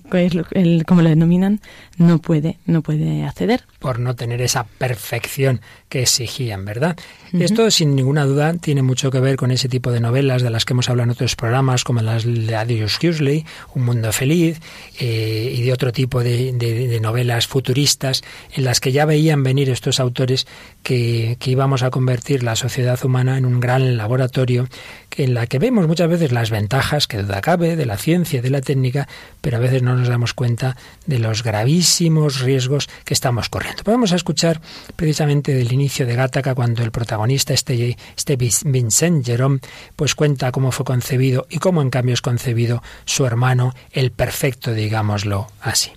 [0.52, 1.60] el, como lo denominan,
[1.98, 3.64] no puede, no puede acceder.
[3.80, 6.96] Por no tener esa perfección que exigían, ¿verdad?
[7.34, 10.64] Esto, sin ninguna duda, tiene mucho que ver con ese tipo de novelas de las
[10.64, 13.46] que hemos hablado en otros programas, como las de Adios Huxley,
[13.76, 14.62] Un Mundo Feliz,
[14.98, 20.00] eh, y de otro tipo de, novelas futuristas, en las que ya veían venir estos
[20.00, 20.48] autores
[20.84, 24.70] que, que íbamos a convertir la sociedad humana en un gran laboratorio
[25.18, 28.50] en la que vemos muchas veces las ventajas, que duda cabe, de la ciencia de
[28.50, 29.08] la técnica,
[29.42, 33.84] pero a veces no nos damos cuenta de los gravísimos riesgos que estamos corriendo.
[33.84, 34.62] Podemos escuchar
[34.96, 39.60] precisamente del inicio de Gataca cuando el protagonista, este, este Vincent Jerome,
[39.96, 44.74] pues cuenta cómo fue concebido y cómo en cambio es concebido su hermano, el perfecto,
[44.74, 45.92] digámoslo así.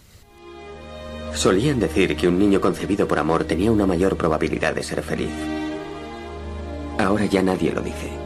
[1.35, 5.31] Solían decir que un niño concebido por amor tenía una mayor probabilidad de ser feliz.
[6.99, 8.22] Ahora ya nadie lo dice.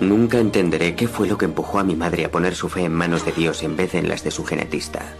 [0.00, 2.94] Nunca entenderé qué fue lo que empujó a mi madre a poner su fe en
[2.94, 5.14] manos de Dios en vez de en las de su genetista.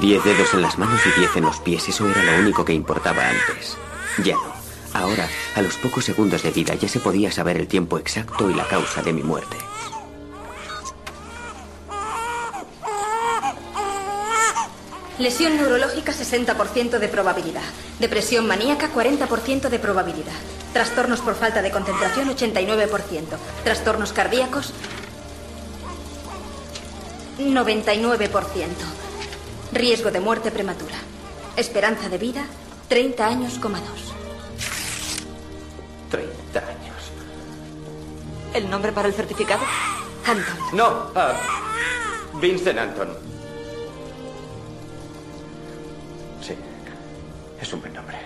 [0.00, 2.72] Diez dedos en las manos y diez en los pies, eso era lo único que
[2.72, 3.76] importaba antes.
[4.24, 4.60] Ya no.
[4.92, 8.54] Ahora, a los pocos segundos de vida, ya se podía saber el tiempo exacto y
[8.54, 9.56] la causa de mi muerte.
[15.20, 17.68] Lesión neurológica 60% de probabilidad.
[17.98, 20.32] Depresión maníaca 40% de probabilidad.
[20.72, 23.26] Trastornos por falta de concentración 89%.
[23.62, 24.72] Trastornos cardíacos
[27.38, 28.66] 99%.
[29.72, 30.96] Riesgo de muerte prematura.
[31.54, 32.46] Esperanza de vida
[32.88, 33.70] 30 años, 2.
[36.10, 36.96] 30 años.
[38.54, 39.64] ¿El nombre para el certificado?
[40.26, 40.56] Anton.
[40.72, 41.34] No, ah,
[42.40, 43.39] Vincent Anton.
[47.60, 48.16] Es un buen nombre.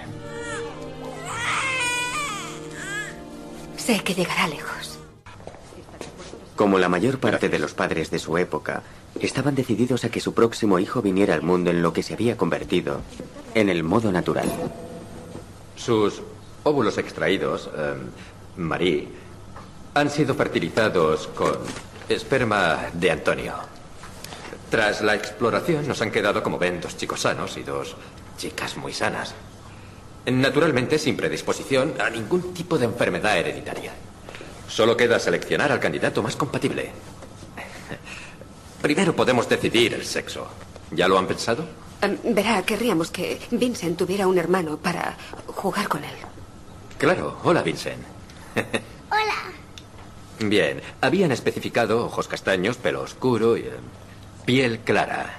[3.77, 4.99] Sé que llegará lejos.
[6.57, 8.83] Como la mayor parte de los padres de su época,
[9.21, 12.37] estaban decididos a que su próximo hijo viniera al mundo en lo que se había
[12.37, 13.01] convertido
[13.55, 14.49] en el modo natural.
[15.77, 16.23] Sus
[16.63, 17.95] óvulos extraídos, eh,
[18.57, 19.09] Marie,
[19.95, 21.59] han sido fertilizados con
[22.09, 23.55] esperma de Antonio.
[24.71, 27.97] Tras la exploración nos han quedado, como ven, dos chicos sanos y dos
[28.37, 29.35] chicas muy sanas.
[30.27, 33.93] Naturalmente sin predisposición a ningún tipo de enfermedad hereditaria.
[34.69, 36.93] Solo queda seleccionar al candidato más compatible.
[38.83, 40.47] Primero podemos decidir el sexo.
[40.91, 41.67] ¿Ya lo han pensado?
[42.01, 45.17] Em, verá, querríamos que Vincent tuviera un hermano para
[45.47, 46.15] jugar con él.
[46.99, 47.39] Claro.
[47.45, 48.03] Hola, Vincent.
[49.11, 49.53] Hola.
[50.41, 50.83] Bien.
[51.01, 53.73] Habían especificado ojos castaños, pelo oscuro y eh,
[54.45, 55.39] piel clara.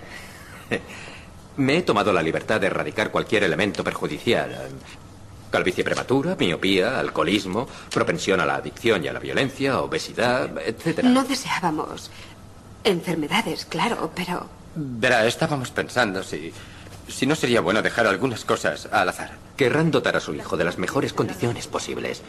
[1.58, 4.70] Me he tomado la libertad de erradicar cualquier elemento perjudicial.
[5.50, 11.04] Calvicie prematura, miopía, alcoholismo, propensión a la adicción y a la violencia, obesidad, etc.
[11.04, 12.12] No deseábamos
[12.84, 14.48] enfermedades, claro, pero...
[14.76, 16.52] Verá, estábamos pensando si...
[17.08, 19.38] Si no sería bueno dejar algunas cosas al azar.
[19.56, 22.24] Querrán dotar a su hijo de las mejores condiciones posibles.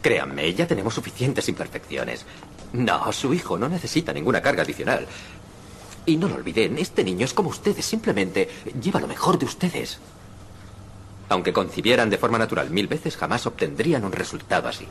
[0.00, 2.24] Créanme, ya tenemos suficientes imperfecciones.
[2.72, 5.06] No, su hijo no necesita ninguna carga adicional.
[6.06, 8.48] Y no lo olviden, este niño es como ustedes, simplemente
[8.80, 9.98] lleva lo mejor de ustedes.
[11.28, 14.86] Aunque concibieran de forma natural mil veces, jamás obtendrían un resultado así.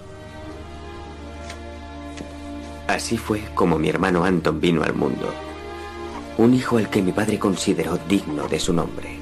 [2.88, 5.34] Así fue como mi hermano Anton vino al mundo.
[6.38, 9.20] Un hijo al que mi padre consideró digno de su nombre.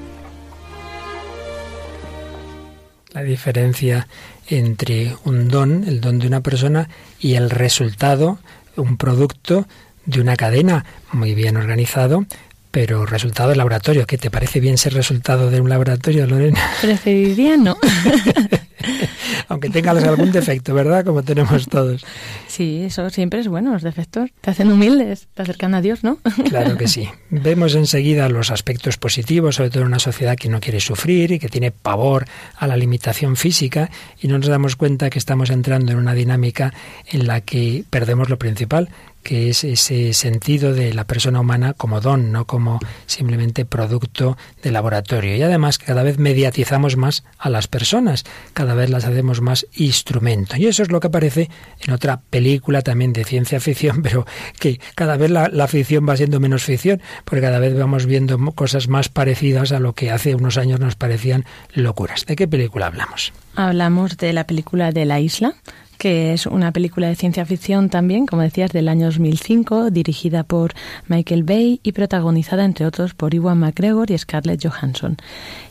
[3.12, 4.08] La diferencia
[4.48, 6.88] entre un don, el don de una persona,
[7.20, 8.38] y el resultado,
[8.76, 9.66] un producto
[10.06, 12.26] de una cadena muy bien organizado,
[12.72, 14.06] pero resultado del laboratorio.
[14.06, 16.60] ¿Qué te parece bien ser resultado de un laboratorio, Lorena?
[16.80, 17.76] Preferiría no.
[19.48, 21.04] Aunque tengas algún defecto, ¿verdad?
[21.04, 22.04] Como tenemos todos.
[22.48, 24.30] Sí, eso siempre es bueno, los defectos.
[24.40, 26.18] Te hacen humildes, te acercan a Dios, ¿no?
[26.48, 27.08] Claro que sí.
[27.28, 31.38] Vemos enseguida los aspectos positivos, sobre todo en una sociedad que no quiere sufrir y
[31.38, 32.24] que tiene pavor
[32.56, 36.72] a la limitación física y no nos damos cuenta que estamos entrando en una dinámica
[37.10, 38.88] en la que perdemos lo principal,
[39.22, 44.72] que es ese sentido de la persona humana como don, no como simplemente producto de
[44.72, 45.36] laboratorio.
[45.36, 50.56] Y además cada vez mediatizamos más a las personas, cada vez las hacemos más instrumento.
[50.56, 54.26] Y eso es lo que aparece en otra película también de ciencia ficción, pero
[54.58, 58.38] que cada vez la, la ficción va siendo menos ficción, porque cada vez vamos viendo
[58.52, 62.26] cosas más parecidas a lo que hace unos años nos parecían locuras.
[62.26, 63.32] ¿De qué película hablamos?
[63.54, 65.54] Hablamos de la película de la isla,
[66.02, 70.72] que es una película de ciencia ficción también, como decías, del año 2005, dirigida por
[71.06, 75.16] Michael Bay y protagonizada, entre otros, por Iwan McGregor y Scarlett Johansson.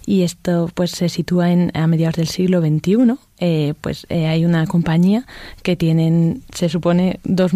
[0.05, 4.45] Y esto pues se sitúa en, a mediados del siglo XXI eh, pues eh, hay
[4.45, 5.25] una compañía
[5.63, 7.53] que tienen, se supone, dos,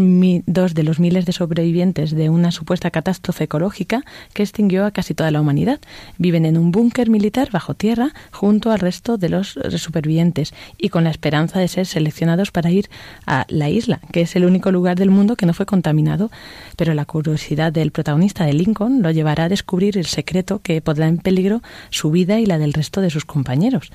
[0.47, 5.13] dos de los miles de sobrevivientes de una supuesta catástrofe ecológica que extinguió a casi
[5.13, 5.79] toda la humanidad.
[6.17, 11.03] Viven en un búnker militar bajo tierra junto al resto de los supervivientes y con
[11.03, 12.89] la esperanza de ser seleccionados para ir
[13.27, 16.31] a la isla, que es el único lugar del mundo que no fue contaminado.
[16.77, 21.07] Pero la curiosidad del protagonista de Lincoln lo llevará a descubrir el secreto que pondrá
[21.07, 23.91] en peligro su vida y la del resto de sus compañeros.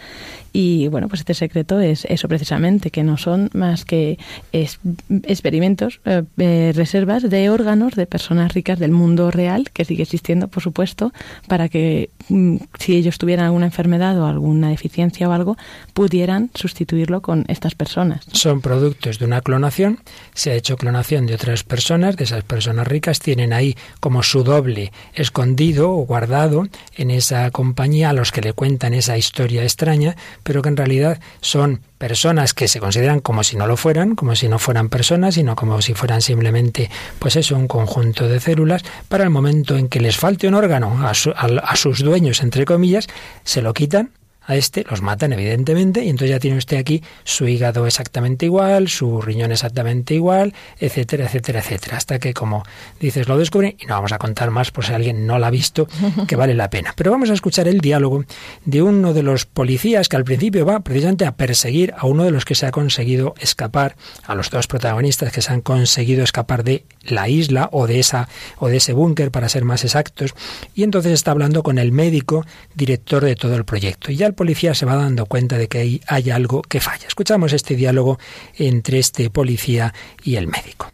[0.52, 4.18] Y bueno, pues este secreto es eso precisamente, que no son más que
[4.52, 10.48] experimentos, eh, eh, reservas de órganos de personas ricas del mundo real, que sigue existiendo,
[10.48, 11.12] por supuesto,
[11.46, 15.56] para que mm, si ellos tuvieran alguna enfermedad o alguna deficiencia o algo,
[15.92, 18.24] pudieran sustituirlo con estas personas.
[18.32, 20.00] Son productos de una clonación,
[20.34, 24.42] se ha hecho clonación de otras personas, de esas personas ricas, tienen ahí como su
[24.42, 26.66] doble escondido o guardado
[26.96, 31.20] en esa compañía a los que le cuentan esa historia extraña, pero que en realidad
[31.40, 35.34] son personas que se consideran como si no lo fueran, como si no fueran personas,
[35.34, 39.88] sino como si fueran simplemente, pues eso, un conjunto de células, para el momento en
[39.88, 43.06] que les falte un órgano a, a sus dueños, entre comillas,
[43.44, 44.10] se lo quitan
[44.50, 48.88] a este, los matan evidentemente, y entonces ya tiene usted aquí su hígado exactamente igual,
[48.88, 52.64] su riñón exactamente igual, etcétera, etcétera, etcétera, hasta que como
[52.98, 55.50] dices lo descubren, y no vamos a contar más por si alguien no lo ha
[55.50, 55.86] visto,
[56.26, 56.92] que vale la pena.
[56.96, 58.24] Pero vamos a escuchar el diálogo
[58.64, 62.32] de uno de los policías que al principio va precisamente a perseguir a uno de
[62.32, 63.94] los que se ha conseguido escapar,
[64.26, 68.28] a los dos protagonistas que se han conseguido escapar de la isla o de esa
[68.58, 70.34] o de ese búnker para ser más exactos,
[70.74, 74.10] y entonces está hablando con el médico director de todo el proyecto.
[74.10, 77.06] Y ya el policía se va dando cuenta de que hay, hay algo que falla.
[77.06, 78.18] Escuchamos este diálogo
[78.56, 79.92] entre este policía
[80.24, 80.90] y el médico.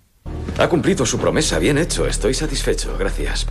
[0.59, 2.09] Ha cumplido su promesa, bien hecho.
[2.09, 3.47] Estoy satisfecho, gracias.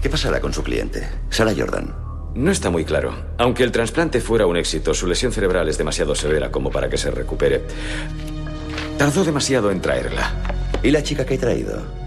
[0.00, 1.94] ¿Qué pasará con su cliente, Sarah Jordan?
[2.34, 3.14] No está muy claro.
[3.36, 6.96] Aunque el trasplante fuera un éxito, su lesión cerebral es demasiado severa como para que
[6.96, 7.60] se recupere.
[8.96, 10.32] Tardó demasiado en traerla.
[10.82, 12.03] ¿Y la chica que he traído?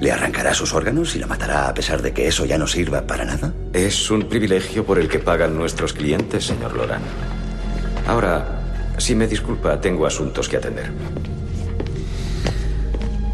[0.00, 3.02] ¿Le arrancará sus órganos y la matará a pesar de que eso ya no sirva
[3.06, 3.52] para nada?
[3.74, 7.02] Es un privilegio por el que pagan nuestros clientes, señor Loran.
[8.06, 10.90] Ahora, si me disculpa, tengo asuntos que atender.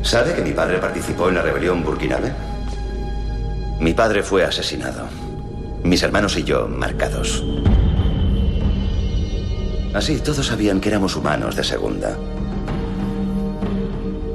[0.03, 2.33] ¿Sabe que mi padre participó en la rebelión burkinabe?
[3.79, 5.07] Mi padre fue asesinado.
[5.85, 7.45] Mis hermanos y yo marcados.
[9.95, 12.17] Así, todos sabían que éramos humanos de segunda.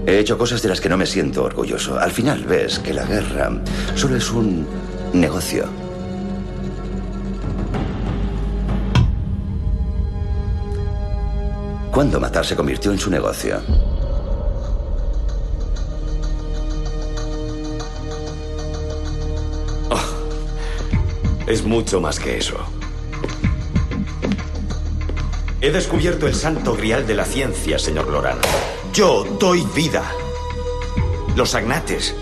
[0.06, 2.00] He hecho cosas de las que no me siento orgulloso.
[2.00, 3.52] Al final ves que la guerra
[3.96, 4.66] solo es un
[5.14, 5.66] negocio.
[11.92, 13.62] ¿Cuándo matar se convirtió en su negocio?
[19.90, 22.58] Oh, es mucho más que eso.
[25.60, 28.40] He descubierto el santo grial de la ciencia, señor Loran.
[28.94, 30.04] Yo doy vida.
[31.38, 32.14] Los agnates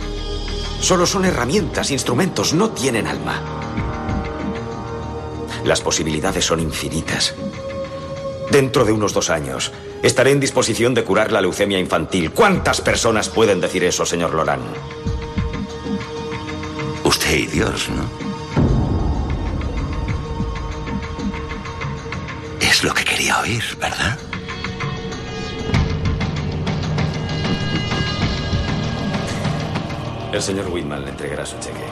[0.80, 3.42] solo son herramientas, instrumentos, no tienen alma.
[5.66, 7.34] Las posibilidades son infinitas.
[8.52, 9.72] Dentro de unos dos años,
[10.04, 12.32] estaré en disposición de curar la leucemia infantil.
[12.32, 14.62] ¿Cuántas personas pueden decir eso, señor Loran?
[17.04, 18.08] Usted y Dios, ¿no?
[22.62, 24.20] Es lo que quería oír, ¿verdad?
[30.32, 31.84] El señor Whitman le entregará su cheque.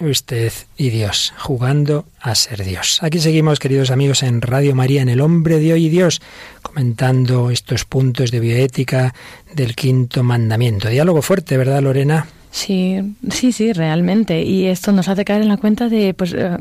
[0.00, 3.00] Usted y Dios, jugando a ser Dios.
[3.02, 6.20] Aquí seguimos, queridos amigos, en Radio María, en El Hombre de Hoy y Dios,
[6.62, 9.14] comentando estos puntos de bioética
[9.54, 10.88] del quinto mandamiento.
[10.88, 12.26] Diálogo fuerte, ¿verdad, Lorena?
[12.54, 14.44] Sí, sí, sí, realmente.
[14.44, 16.56] Y esto nos hace caer en la cuenta de pues eh,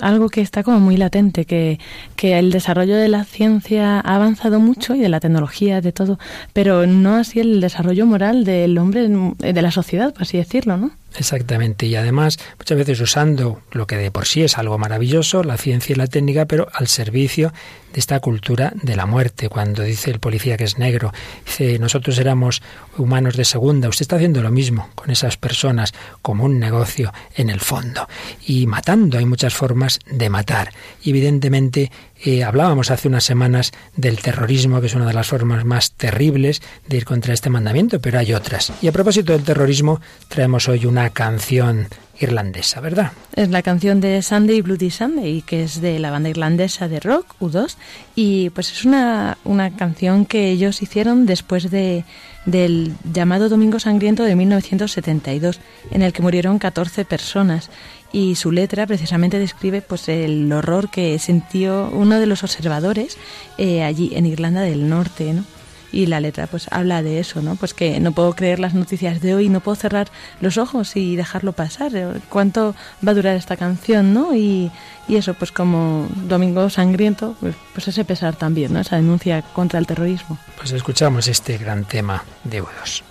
[0.00, 1.78] algo que está como muy latente, que,
[2.16, 6.18] que el desarrollo de la ciencia ha avanzado mucho y de la tecnología, de todo,
[6.52, 10.90] pero no así el desarrollo moral del hombre, de la sociedad, por así decirlo, ¿no?
[11.16, 15.56] Exactamente, y además muchas veces usando lo que de por sí es algo maravilloso, la
[15.56, 17.52] ciencia y la técnica, pero al servicio
[17.92, 19.48] de esta cultura de la muerte.
[19.48, 21.12] Cuando dice el policía que es negro,
[21.44, 22.62] dice nosotros éramos
[22.96, 25.92] humanos de segunda, usted está haciendo lo mismo con esas personas
[26.22, 28.08] como un negocio en el fondo.
[28.46, 30.72] Y matando, hay muchas formas de matar.
[31.02, 31.90] Y evidentemente
[32.22, 36.62] eh, hablábamos hace unas semanas del terrorismo, que es una de las formas más terribles
[36.86, 38.72] de ir contra este mandamiento, pero hay otras.
[38.82, 41.88] Y a propósito del terrorismo, traemos hoy una canción
[42.20, 43.12] irlandesa, ¿verdad?
[43.34, 47.34] Es la canción de Sunday Bloody Sunday, que es de la banda irlandesa de rock,
[47.40, 47.76] U2,
[48.14, 52.04] y pues es una, una canción que ellos hicieron después de,
[52.44, 57.70] del llamado Domingo Sangriento de 1972, en el que murieron 14 personas
[58.12, 63.16] y su letra precisamente describe pues el horror que sintió uno de los observadores
[63.58, 65.44] eh, allí en Irlanda del Norte, ¿no?
[65.92, 67.56] Y la letra pues habla de eso, ¿no?
[67.56, 70.08] Pues que no puedo creer las noticias de hoy, no puedo cerrar
[70.40, 71.90] los ojos y dejarlo pasar.
[72.28, 74.36] ¿Cuánto va a durar esta canción, no?
[74.36, 74.70] Y,
[75.08, 78.80] y eso, pues como Domingo Sangriento, pues, pues, ese pesar también, ¿no?
[78.80, 80.38] Esa denuncia contra el terrorismo.
[80.56, 83.02] Pues escuchamos este gran tema de Udos.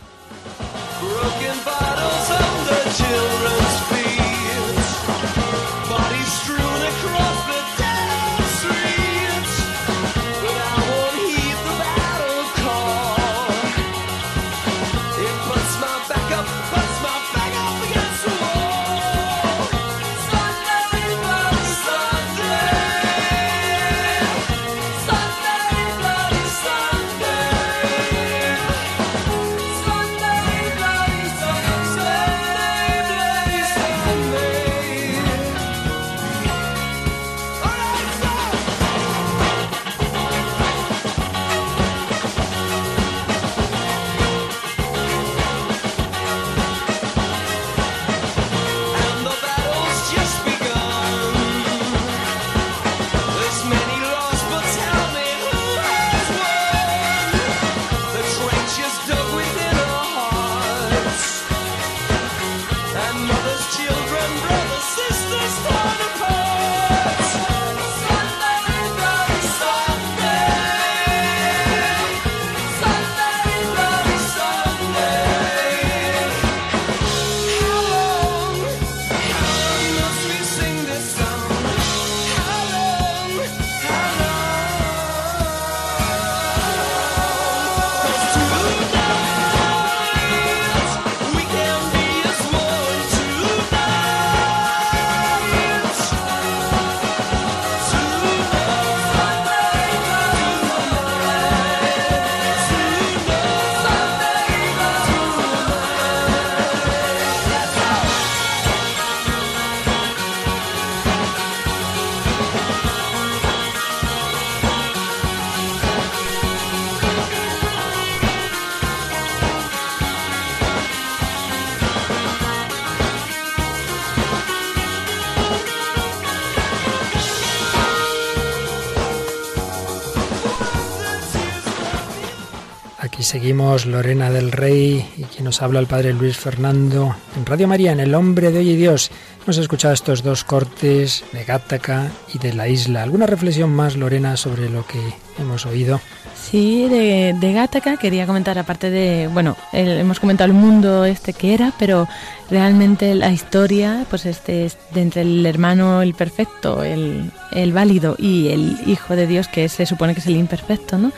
[133.30, 137.92] Seguimos Lorena del Rey y quien nos habla el Padre Luis Fernando en Radio María,
[137.92, 139.12] en El Hombre de Hoy y Dios.
[139.44, 143.04] Hemos escuchado estos dos cortes de Gattaca y de la isla.
[143.04, 145.00] ¿Alguna reflexión más, Lorena, sobre lo que
[145.38, 146.02] hemos oído?
[146.34, 151.54] Sí, de, de Gattaca quería comentar, aparte de, bueno, hemos comentado el mundo este que
[151.54, 152.08] era, pero
[152.50, 158.48] realmente la historia, pues este, de entre el hermano, el perfecto, el, el válido y
[158.48, 161.12] el hijo de Dios, que se supone que es el imperfecto, ¿no?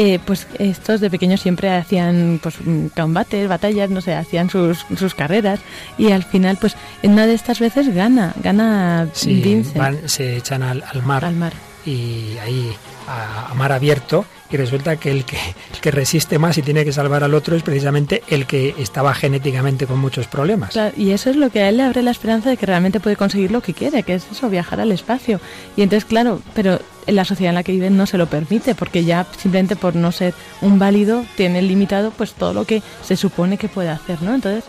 [0.00, 2.54] Eh, pues estos de pequeños siempre hacían pues
[2.94, 5.58] combates, batallas, no sé, hacían sus, sus carreras
[5.98, 9.64] y al final pues en una de estas veces gana, gana sí,
[10.06, 11.24] se echan al, al mar.
[11.24, 11.52] Al mar.
[11.84, 12.70] Y ahí
[13.08, 15.36] a, mar abierto y resulta que el, que
[15.74, 19.14] el que resiste más y tiene que salvar al otro es precisamente el que estaba
[19.14, 20.78] genéticamente con muchos problemas.
[20.96, 23.16] y eso es lo que a él le abre la esperanza de que realmente puede
[23.16, 25.40] conseguir lo que quiere, que es eso, viajar al espacio.
[25.76, 26.78] Y entonces, claro, pero
[27.08, 30.12] la sociedad en la que vive no se lo permite, porque ya simplemente por no
[30.12, 34.34] ser un válido tiene limitado pues todo lo que se supone que puede hacer, ¿no?
[34.34, 34.64] Entonces,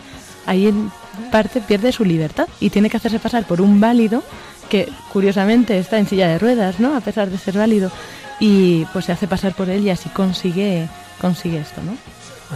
[0.46, 0.90] ahí en
[1.30, 4.22] parte pierde su libertad y tiene que hacerse pasar por un válido
[4.68, 6.96] que curiosamente está en silla de ruedas, ¿no?
[6.96, 7.90] A pesar de ser válido
[8.38, 10.88] y pues se hace pasar por él y así consigue,
[11.20, 11.96] consigue esto, ¿no?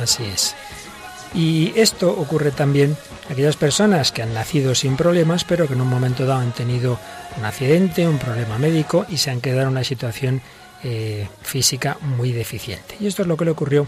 [0.01, 0.55] Así es.
[1.35, 2.97] Y esto ocurre también
[3.31, 6.99] aquellas personas que han nacido sin problemas, pero que en un momento dado han tenido
[7.39, 10.41] un accidente, un problema médico y se han quedado en una situación
[10.83, 12.97] eh, física muy deficiente.
[13.01, 13.87] Y esto es lo que le ocurrió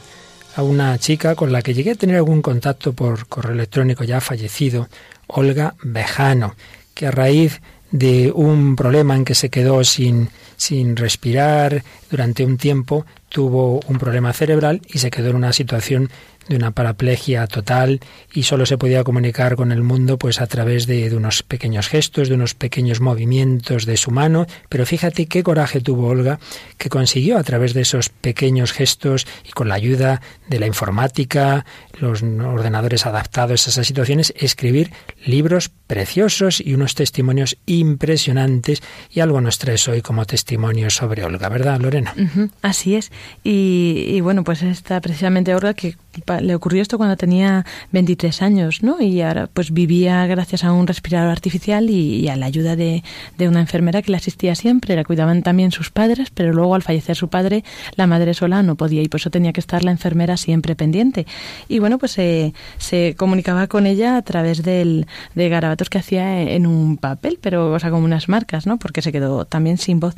[0.57, 4.21] a una chica con la que llegué a tener algún contacto por correo electrónico ya
[4.21, 4.89] fallecido,
[5.27, 6.55] Olga Bejano,
[6.95, 7.61] que a raíz
[7.91, 13.99] de un problema en que se quedó sin sin respirar durante un tiempo, tuvo un
[13.99, 16.11] problema cerebral y se quedó en una situación
[16.49, 18.01] de una paraplegia total
[18.33, 21.89] y solo se podía comunicar con el mundo pues a través de, de, unos pequeños
[21.89, 26.39] gestos, de unos pequeños movimientos de su mano, pero fíjate qué coraje tuvo Olga
[26.79, 31.65] que consiguió a través de esos pequeños gestos y con la ayuda de la informática,
[31.99, 34.93] los ordenadores adaptados a esas situaciones, escribir
[35.25, 41.49] libros preciosos y unos testimonios impresionantes y algo nos traes hoy como testimonio sobre Olga,
[41.49, 42.15] ¿verdad, Lorena?
[42.63, 43.13] así es.
[43.45, 45.97] Y, bueno, pues está precisamente Olga que
[46.41, 49.01] le ocurrió esto cuando tenía 23 años, ¿no?
[49.01, 53.05] Y ahora pues vivía gracias a un respirador artificial y, a la ayuda de,
[53.37, 54.97] de, una enfermera que la asistía siempre.
[54.97, 57.65] La cuidaban también sus padres, pero luego al fallecer su padre,
[57.97, 61.27] la madre sola no podía y por eso tenía que estar la enfermera siempre pendiente.
[61.69, 66.43] Y bueno, pues se, se comunicaba con ella a través del, de garabatos que hacía
[66.43, 68.79] en un papel, pero o sea, como unas marcas, ¿no?
[68.79, 70.15] Porque se quedó también sin voz.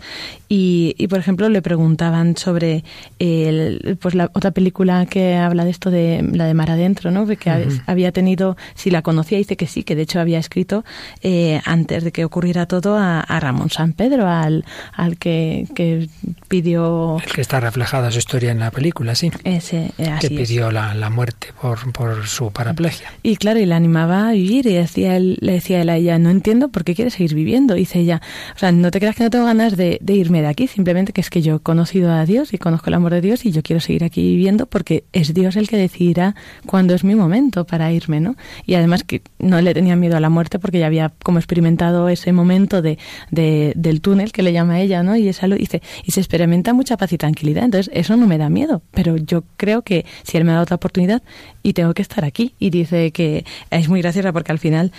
[0.49, 2.85] Y, y por ejemplo, le preguntaban sobre
[3.19, 7.27] el, pues la otra película que habla de esto de la de Mar Adentro, ¿no?
[7.27, 7.51] Que
[7.87, 10.85] había tenido, si la conocía, dice que sí, que de hecho había escrito
[11.23, 16.09] eh, antes de que ocurriera todo a, Ramón San Pedro, al, al que, que,
[16.49, 17.19] pidió...
[17.25, 19.31] El que está reflejada su historia en la película, sí.
[19.45, 23.13] Ese, eh, que pidió la, la, muerte por, por su paraplegia.
[23.23, 26.19] Y claro, y la animaba a vivir y decía él, le decía él a ella,
[26.19, 27.75] no entiendo por qué quieres seguir viviendo.
[27.75, 28.21] dice ella,
[28.55, 31.13] o sea, no te creas que no tengo ganas de, de irme de aquí, simplemente
[31.13, 33.51] que es que yo he conocido a Dios y conozco el amor de Dios y
[33.53, 36.35] yo quiero seguir aquí viviendo porque es Dios el que decidirá
[36.67, 38.37] cuándo es mi momento para irme, ¿no?
[38.67, 42.09] Y además que no le tenía miedo a la muerte porque ya había como experimentado
[42.09, 42.99] ese momento de,
[43.31, 45.17] de del túnel que le llama ella, ¿no?
[45.17, 48.39] Y esa lo dice, y se experimenta mucha paz y tranquilidad, entonces eso no me
[48.39, 51.23] da miedo, pero yo creo que si él me da otra oportunidad
[51.63, 54.93] y tengo que estar aquí y dice que es muy graciosa porque al final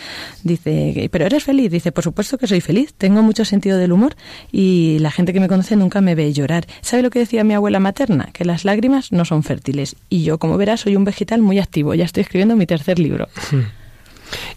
[0.43, 4.15] dice, pero eres feliz, dice, por supuesto que soy feliz, tengo mucho sentido del humor
[4.51, 6.67] y la gente que me conoce nunca me ve llorar.
[6.81, 8.29] ¿Sabe lo que decía mi abuela materna?
[8.33, 11.93] Que las lágrimas no son fértiles y yo, como verás, soy un vegetal muy activo.
[11.93, 13.27] Ya estoy escribiendo mi tercer libro.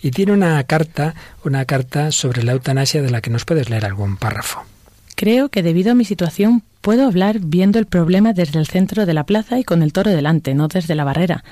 [0.03, 3.86] Y tiene una carta, una carta sobre la eutanasia de la que nos puedes leer
[3.86, 4.62] algún párrafo.
[5.14, 9.14] Creo que debido a mi situación Puedo hablar viendo el problema desde el centro de
[9.14, 11.45] la plaza y con el toro delante, no desde la barrera.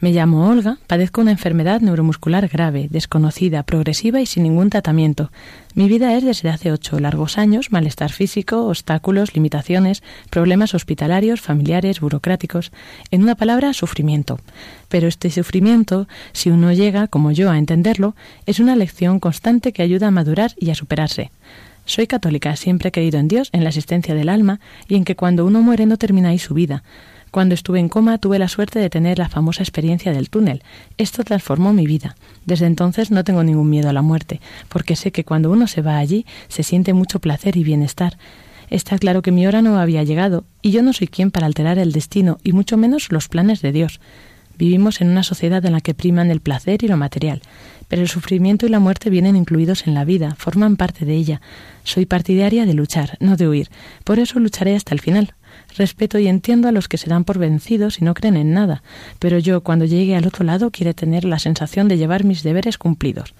[0.00, 5.30] Me llamo Olga, padezco una enfermedad neuromuscular grave, desconocida, progresiva y sin ningún tratamiento.
[5.74, 12.00] Mi vida es desde hace ocho largos años, malestar físico, obstáculos, limitaciones, problemas hospitalarios, familiares,
[12.00, 12.72] burocráticos.
[13.10, 14.40] En una palabra, sufrimiento.
[14.88, 18.16] Pero este sufrimiento, si uno llega, como yo, a entenderlo,
[18.46, 21.30] es una lección constante que ayuda a madurar y a superarse.
[21.88, 25.16] Soy católica, siempre he creído en Dios, en la existencia del alma y en que
[25.16, 26.82] cuando uno muere no termina su vida.
[27.30, 30.62] Cuando estuve en coma tuve la suerte de tener la famosa experiencia del túnel.
[30.98, 32.14] Esto transformó mi vida.
[32.44, 35.80] Desde entonces no tengo ningún miedo a la muerte, porque sé que cuando uno se
[35.80, 38.18] va allí se siente mucho placer y bienestar.
[38.68, 41.78] Está claro que mi hora no había llegado, y yo no soy quien para alterar
[41.78, 43.98] el destino, y mucho menos los planes de Dios.
[44.58, 47.42] Vivimos en una sociedad en la que priman el placer y lo material,
[47.86, 51.40] pero el sufrimiento y la muerte vienen incluidos en la vida, forman parte de ella.
[51.84, 53.68] Soy partidaria de luchar, no de huir.
[54.02, 55.34] Por eso lucharé hasta el final.
[55.76, 58.82] Respeto y entiendo a los que se dan por vencidos y no creen en nada,
[59.18, 62.78] pero yo cuando llegue al otro lado quiero tener la sensación de llevar mis deberes
[62.78, 63.34] cumplidos.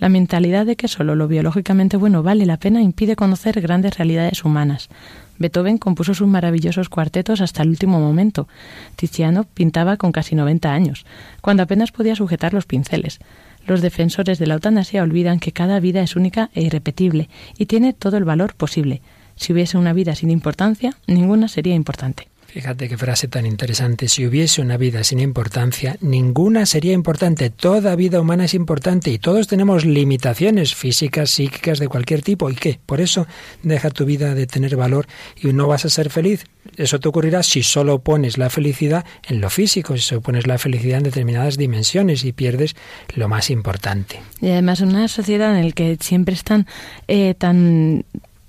[0.00, 4.44] La mentalidad de que solo lo biológicamente bueno vale la pena impide conocer grandes realidades
[4.44, 4.88] humanas.
[5.38, 8.48] Beethoven compuso sus maravillosos cuartetos hasta el último momento.
[8.96, 11.06] Tiziano pintaba con casi 90 años,
[11.40, 13.20] cuando apenas podía sujetar los pinceles.
[13.66, 17.92] Los defensores de la eutanasia olvidan que cada vida es única e irrepetible y tiene
[17.92, 19.00] todo el valor posible.
[19.36, 22.28] Si hubiese una vida sin importancia, ninguna sería importante.
[22.54, 24.06] Fíjate qué frase tan interesante.
[24.06, 27.50] Si hubiese una vida sin importancia, ninguna sería importante.
[27.50, 32.48] Toda vida humana es importante y todos tenemos limitaciones físicas, psíquicas, de cualquier tipo.
[32.50, 32.78] ¿Y qué?
[32.86, 33.26] Por eso
[33.64, 35.08] deja tu vida de tener valor
[35.42, 36.44] y no vas a ser feliz.
[36.76, 40.56] Eso te ocurrirá si solo pones la felicidad en lo físico, si solo pones la
[40.56, 42.76] felicidad en determinadas dimensiones y pierdes
[43.16, 44.20] lo más importante.
[44.40, 46.68] Y además una sociedad en la que siempre están
[47.08, 48.04] eh, tan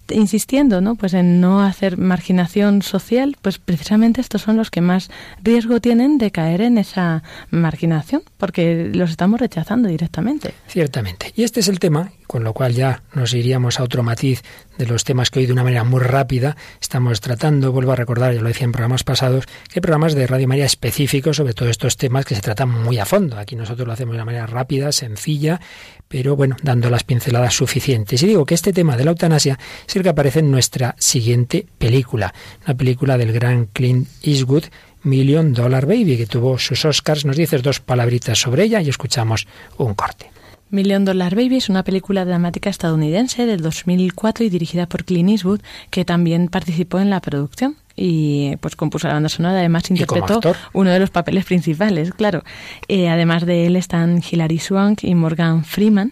[0.10, 0.96] insistiendo ¿no?
[0.96, 5.10] pues en no hacer marginación social, pues precisamente estos son los que más
[5.44, 10.54] riesgo tienen de caer en esa marginación, porque los estamos rechazando directamente.
[10.68, 11.32] Ciertamente.
[11.36, 14.44] Y este es el tema, con lo cual ya nos iríamos a otro matiz
[14.78, 17.72] de los temas que hoy de una manera muy rápida estamos tratando.
[17.72, 20.66] Vuelvo a recordar, ya lo decía en programas pasados, que hay programas de Radio María
[20.66, 23.38] específicos sobre todos estos temas que se tratan muy a fondo.
[23.38, 25.60] Aquí nosotros lo hacemos de una manera rápida, sencilla,
[26.08, 28.22] pero bueno, dando las pinceladas suficientes.
[28.24, 29.58] Y digo que este tema de la eutanasia
[29.88, 32.34] es el que aparece en nuestra siguiente película,
[32.66, 34.66] una película del gran Clint Eastwood,
[35.04, 37.26] Million Dollar Baby, que tuvo sus Oscars.
[37.26, 39.48] Nos dices dos palabritas sobre ella y escuchamos
[39.78, 40.32] un corte.
[40.76, 45.62] Million Dollar Baby es una película dramática estadounidense del 2004 y dirigida por Clint Eastwood,
[45.90, 50.42] que también participó en la producción y pues compuso la banda sonora, además interpretó
[50.74, 52.44] uno de los papeles principales, claro.
[52.90, 56.12] Eh, además de él están Hilary Swank y Morgan Freeman.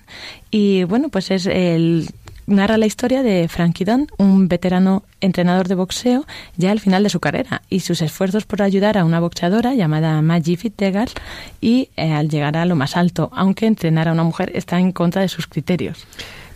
[0.50, 2.10] Y bueno, pues es el
[2.48, 6.26] narra la historia de Frankie Dunn, un veterano entrenador de boxeo
[6.58, 10.22] ya al final de su carrera y sus esfuerzos por ayudar a una boxeadora llamada
[10.22, 11.12] Maggie Fitzgerald
[11.62, 14.92] y eh, al llegar a lo más alto, aunque entrenar a una mujer está en
[14.92, 16.06] contra de sus criterios.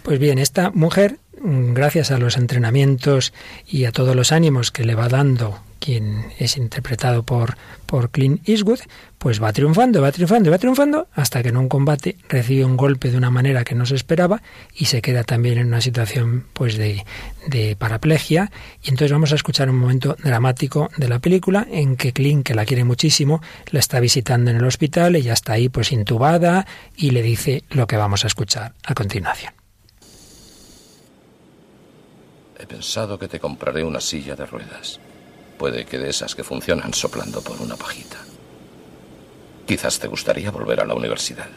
[0.04, 3.34] Pues bien, esta mujer, mm, gracias a los entrenamientos
[3.68, 8.48] y a todos los ánimos que le va dando quien es interpretado por, por Clint
[8.48, 8.80] Eastwood,
[9.18, 13.10] pues va triunfando, va triunfando, va triunfando, hasta que en un combate recibe un golpe
[13.10, 14.42] de una manera que no se esperaba
[14.76, 17.04] y se queda también en una situación pues de,
[17.48, 18.52] de paraplegia.
[18.84, 22.54] Y entonces vamos a escuchar un momento dramático de la película en que Clint, que
[22.54, 23.42] la quiere muchísimo,
[23.72, 27.88] la está visitando en el hospital, ella está ahí pues intubada y le dice lo
[27.88, 29.54] que vamos a escuchar a continuación.
[32.60, 35.00] He pensado que te compraré una silla de ruedas.
[35.58, 38.18] Puede que de esas que funcionan soplando por una pajita.
[39.68, 41.50] Quizás te gustaría volver a la universidad.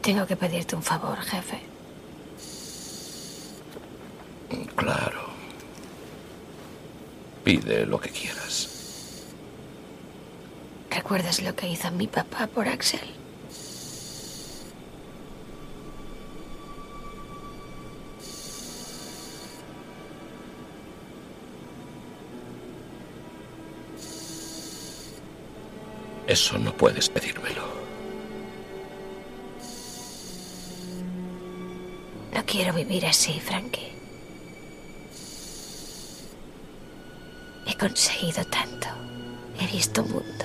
[0.00, 1.60] Tengo que pedirte un favor, jefe.
[4.74, 5.20] Claro.
[7.44, 8.70] Pide lo que quieras.
[10.90, 13.00] ¿Recuerdas lo que hizo mi papá por Axel?
[26.30, 27.64] Eso no puedes pedírmelo.
[32.32, 33.92] No quiero vivir así, Frankie.
[37.66, 38.86] He conseguido tanto.
[39.58, 40.44] He visto mundo.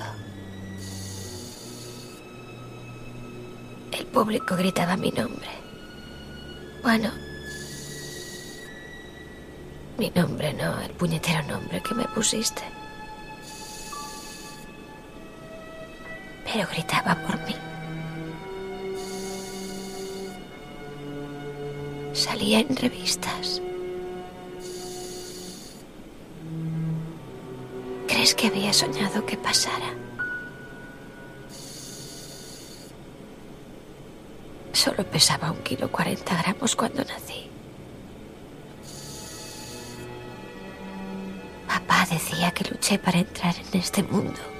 [3.92, 5.50] El público gritaba mi nombre.
[6.82, 7.12] Bueno,
[9.98, 12.75] mi nombre no, el puñetero nombre que me pusiste.
[16.46, 17.54] Pero gritaba por mí.
[22.12, 23.60] Salía en revistas.
[28.06, 29.92] ¿Crees que había soñado que pasara?
[34.72, 37.50] Solo pesaba un kilo cuarenta gramos cuando nací.
[41.66, 44.55] Papá decía que luché para entrar en este mundo.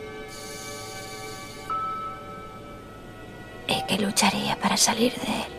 [4.77, 5.57] Salir de él.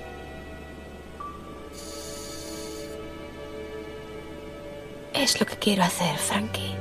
[5.13, 6.75] Es lo que quiero hacer, Frankie.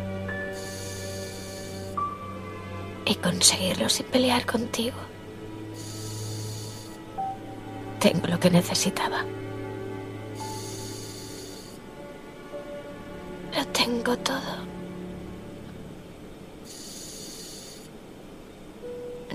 [3.05, 4.97] Y conseguirlo sin pelear contigo.
[7.99, 9.25] Tengo lo que necesitaba.
[13.57, 14.67] Lo tengo todo.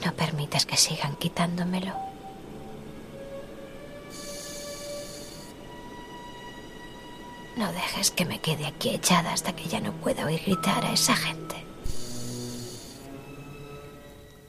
[0.06, 2.11] No permites que sigan quitándomelo.
[7.58, 10.94] No dejes que me quede aquí echada hasta que ya no pueda oír gritar a
[10.94, 11.56] esa gente.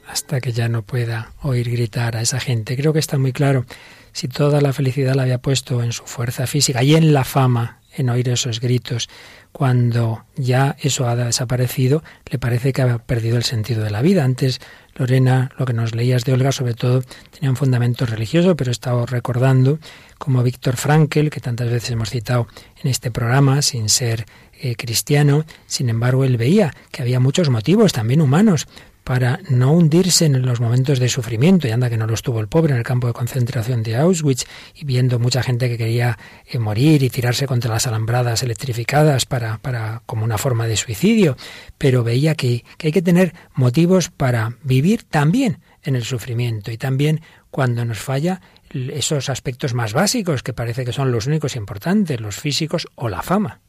[0.07, 2.77] Hasta que ya no pueda oír gritar a esa gente.
[2.77, 3.65] Creo que está muy claro.
[4.11, 7.79] Si toda la felicidad la había puesto en su fuerza física y en la fama,
[7.95, 9.09] en oír esos gritos,
[9.51, 14.23] cuando ya eso ha desaparecido, le parece que ha perdido el sentido de la vida.
[14.23, 14.59] Antes,
[14.95, 18.73] Lorena, lo que nos leías de Olga, sobre todo, tenía un fundamento religioso, pero he
[18.73, 19.79] estado recordando
[20.17, 22.47] como Víctor Frankel, que tantas veces hemos citado
[22.81, 24.25] en este programa, sin ser
[24.59, 28.67] eh, cristiano, sin embargo, él veía que había muchos motivos también humanos
[29.03, 32.47] para no hundirse en los momentos de sufrimiento, y anda que no los tuvo el
[32.47, 36.59] pobre en el campo de concentración de Auschwitz, y viendo mucha gente que quería eh,
[36.59, 41.37] morir y tirarse contra las alambradas electrificadas para, para como una forma de suicidio,
[41.77, 46.77] pero veía que, que hay que tener motivos para vivir también en el sufrimiento y
[46.77, 48.41] también cuando nos falla
[48.73, 53.21] esos aspectos más básicos que parece que son los únicos importantes, los físicos o la
[53.21, 53.59] fama.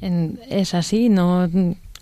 [0.00, 1.48] Es así, no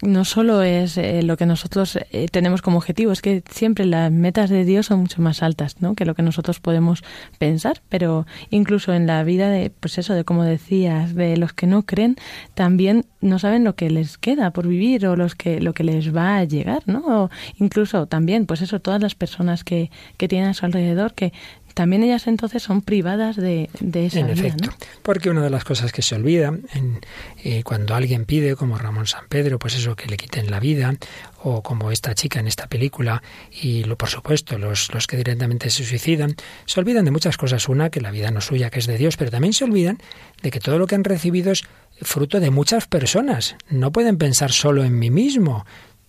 [0.02, 4.12] no solo es eh, lo que nosotros eh, tenemos como objetivo, es que siempre las
[4.12, 5.94] metas de Dios son mucho más altas, ¿no?
[5.94, 7.02] Que lo que nosotros podemos
[7.38, 11.66] pensar, pero incluso en la vida de, pues eso, de como decías, de los que
[11.66, 12.16] no creen,
[12.54, 16.14] también no saben lo que les queda por vivir o los que lo que les
[16.14, 17.24] va a llegar, ¿no?
[17.24, 21.32] O incluso también, pues eso, todas las personas que, que tienen a su alrededor que
[21.78, 24.70] también ellas entonces son privadas de, de esa en vida, efecto,
[25.04, 26.98] porque una de las cosas que se olvida en,
[27.44, 30.96] eh, cuando alguien pide, como Ramón San Pedro, pues eso, que le quiten la vida,
[31.40, 33.22] o como esta chica en esta película,
[33.62, 36.34] y lo, por supuesto los, los que directamente se suicidan,
[36.66, 37.68] se olvidan de muchas cosas.
[37.68, 39.98] Una, que la vida no es suya, que es de Dios, pero también se olvidan
[40.42, 41.62] de que todo lo que han recibido es
[42.02, 43.54] fruto de muchas personas.
[43.70, 45.64] No pueden pensar solo en mí mismo.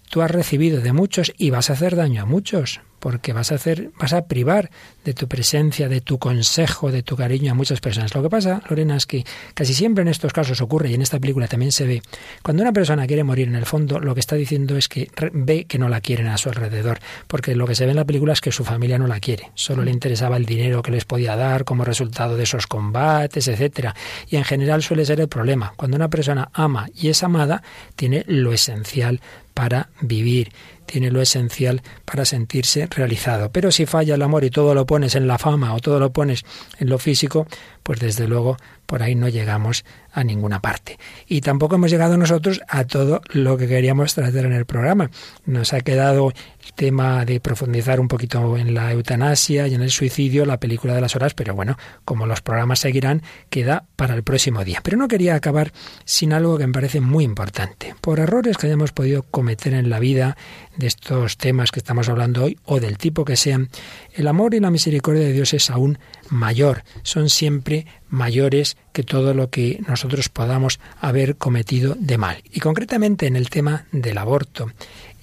[0.09, 3.55] Tú has recibido de muchos y vas a hacer daño a muchos porque vas a
[3.55, 4.69] hacer, vas a privar
[5.03, 8.13] de tu presencia, de tu consejo, de tu cariño a muchas personas.
[8.13, 11.19] Lo que pasa, Lorena, es que casi siempre en estos casos ocurre, y en esta
[11.19, 12.01] película también se ve,
[12.43, 15.65] cuando una persona quiere morir en el fondo, lo que está diciendo es que ve
[15.65, 18.33] que no la quieren a su alrededor, porque lo que se ve en la película
[18.33, 21.35] es que su familia no la quiere, solo le interesaba el dinero que les podía
[21.35, 23.95] dar como resultado de esos combates, etcétera.
[24.27, 25.73] Y en general suele ser el problema.
[25.75, 27.63] Cuando una persona ama y es amada,
[27.95, 29.21] tiene lo esencial
[29.59, 30.53] para vivir
[30.89, 33.51] tiene lo esencial para sentirse realizado.
[33.51, 36.11] Pero si falla el amor y todo lo pones en la fama o todo lo
[36.11, 36.43] pones
[36.79, 37.45] en lo físico,
[37.83, 40.97] pues desde luego por ahí no llegamos a ninguna parte.
[41.27, 45.11] Y tampoco hemos llegado nosotros a todo lo que queríamos tratar en el programa.
[45.45, 46.33] Nos ha quedado
[46.65, 50.95] el tema de profundizar un poquito en la eutanasia y en el suicidio, la película
[50.95, 53.21] de las horas, pero bueno, como los programas seguirán,
[53.51, 54.81] queda para el próximo día.
[54.83, 55.71] Pero no quería acabar
[56.03, 57.93] sin algo que me parece muy importante.
[58.01, 60.35] Por errores que hayamos podido cometer en la vida
[60.79, 63.69] de estos temas que estamos hablando hoy, o del tipo que sean,
[64.13, 65.99] el amor y la misericordia de Dios es aún
[66.29, 72.41] mayor, son siempre mayores que todo lo que nosotros podamos haber cometido de mal.
[72.51, 74.71] Y concretamente en el tema del aborto.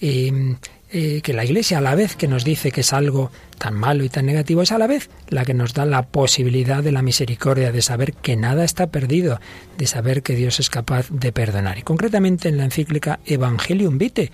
[0.00, 0.56] Eh,
[0.88, 4.04] eh, que la Iglesia a la vez que nos dice que es algo tan malo
[4.04, 7.02] y tan negativo, es a la vez la que nos da la posibilidad de la
[7.02, 9.40] misericordia, de saber que nada está perdido,
[9.78, 11.78] de saber que Dios es capaz de perdonar.
[11.78, 14.30] Y concretamente en la encíclica Evangelium Vitae,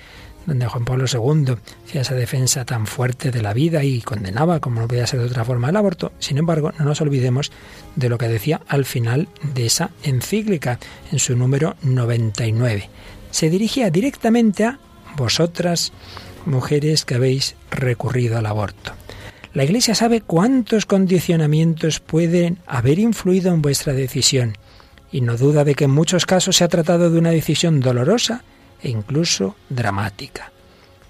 [0.46, 4.80] donde Juan Pablo II hacía esa defensa tan fuerte de la vida y condenaba, como
[4.80, 6.12] no podía ser de otra forma, el aborto.
[6.18, 7.52] Sin embargo, no nos olvidemos
[7.96, 10.78] de lo que decía al final de esa encíclica,
[11.10, 12.88] en su número 99.
[13.30, 14.78] Se dirigía directamente a
[15.16, 15.92] vosotras,
[16.46, 18.92] mujeres que habéis recurrido al aborto.
[19.54, 24.56] La Iglesia sabe cuántos condicionamientos pueden haber influido en vuestra decisión
[25.10, 28.44] y no duda de que en muchos casos se ha tratado de una decisión dolorosa
[28.82, 30.52] e incluso dramática.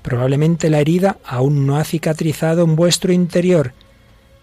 [0.03, 3.73] Probablemente la herida aún no ha cicatrizado en vuestro interior.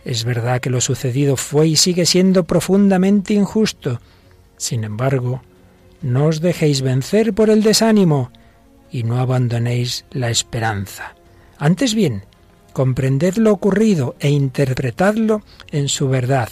[0.06, 4.00] Es verdad que lo sucedido fue y sigue siendo profundamente injusto.
[4.58, 5.42] Sin embargo,
[6.02, 8.32] no os dejéis vencer por el desánimo
[8.92, 11.16] y no abandonéis la esperanza.
[11.58, 12.24] Antes bien,
[12.72, 16.50] comprended lo ocurrido e interpretadlo en su verdad.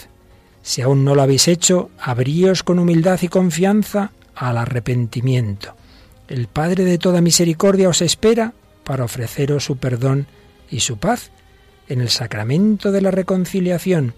[0.61, 5.75] Si aún no lo habéis hecho, abríos con humildad y confianza al arrepentimiento.
[6.27, 8.53] El Padre de toda misericordia os espera
[8.83, 10.27] para ofreceros su perdón
[10.69, 11.31] y su paz
[11.87, 14.13] en el sacramento de la reconciliación.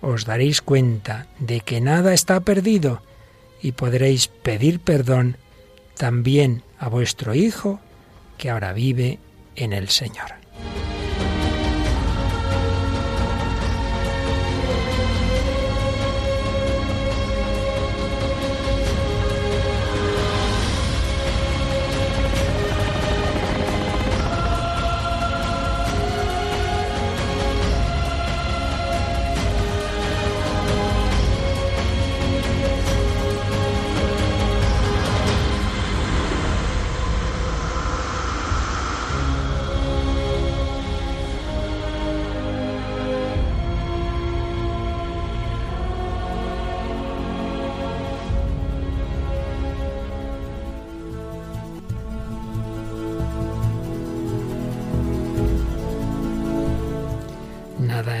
[0.00, 3.02] Os daréis cuenta de que nada está perdido
[3.62, 5.36] y podréis pedir perdón
[5.96, 7.80] también a vuestro Hijo
[8.38, 9.18] que ahora vive
[9.56, 10.34] en el Señor.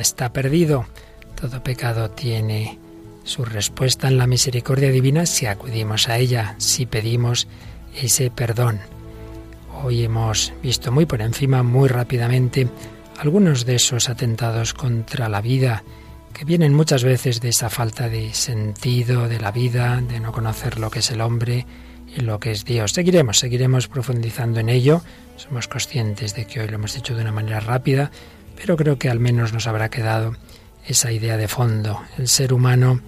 [0.04, 0.84] Está perdido.
[1.34, 2.78] Todo pecado tiene
[3.24, 7.48] su respuesta en la misericordia divina si acudimos a ella, si pedimos
[7.96, 8.80] ese perdón.
[9.82, 12.68] Hoy hemos visto muy por encima, muy rápidamente,
[13.18, 15.82] algunos de esos atentados contra la vida
[16.34, 20.78] que vienen muchas veces de esa falta de sentido de la vida, de no conocer
[20.78, 21.66] lo que es el hombre
[22.14, 22.92] y lo que es Dios.
[22.92, 25.00] Seguiremos, seguiremos profundizando en ello.
[25.36, 28.10] Somos conscientes de que hoy lo hemos dicho de una manera rápida,
[28.56, 30.36] pero creo que al menos nos habrá quedado
[30.86, 32.00] esa idea de fondo.
[32.18, 33.00] El ser humano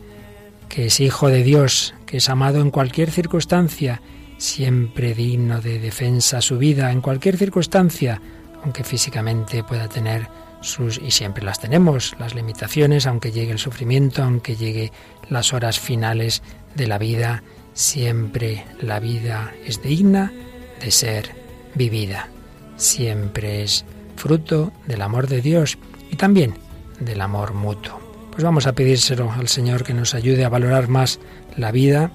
[0.68, 4.02] que es hijo de Dios, que es amado en cualquier circunstancia,
[4.38, 8.20] siempre digno de defensa su vida, en cualquier circunstancia,
[8.62, 10.28] aunque físicamente pueda tener
[10.60, 14.92] sus, y siempre las tenemos, las limitaciones, aunque llegue el sufrimiento, aunque llegue
[15.28, 16.42] las horas finales
[16.74, 17.42] de la vida,
[17.72, 20.32] siempre la vida es digna
[20.80, 21.30] de ser
[21.74, 22.28] vivida,
[22.76, 23.84] siempre es
[24.16, 25.78] fruto del amor de Dios
[26.10, 26.54] y también
[27.00, 28.00] del amor mutuo.
[28.30, 31.20] Pues vamos a pedírselo al Señor que nos ayude a valorar más
[31.56, 32.10] la vida,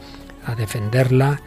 [0.46, 1.42] a defenderla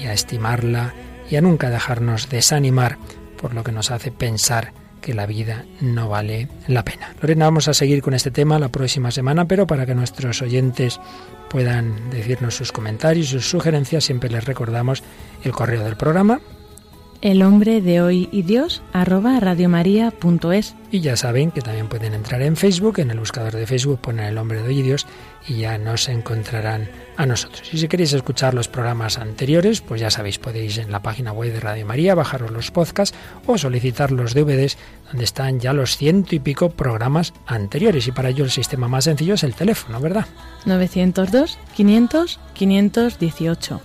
[0.00, 0.94] y a estimarla
[1.30, 2.98] y a nunca dejarnos desanimar
[3.40, 7.14] por lo que nos hace pensar que la vida no vale la pena.
[7.20, 10.98] Lorena, vamos a seguir con este tema la próxima semana, pero para que nuestros oyentes
[11.50, 15.02] puedan decirnos sus comentarios, sus sugerencias, siempre les recordamos
[15.44, 16.40] el correo del programa,
[17.24, 20.76] el hombre de hoy y Dios arroba radiomaria.es.
[20.90, 24.26] Y ya saben que también pueden entrar en Facebook, en el buscador de Facebook ponen
[24.26, 25.06] el hombre de hoy y Dios
[25.48, 27.72] y ya nos encontrarán a nosotros.
[27.72, 31.50] Y si queréis escuchar los programas anteriores, pues ya sabéis, podéis en la página web
[31.50, 33.16] de Radio María bajaros los podcasts
[33.46, 38.06] o solicitar los DVDs donde están ya los ciento y pico programas anteriores.
[38.06, 40.26] Y para ello el sistema más sencillo es el teléfono, ¿verdad?
[40.66, 43.80] 902 500 518.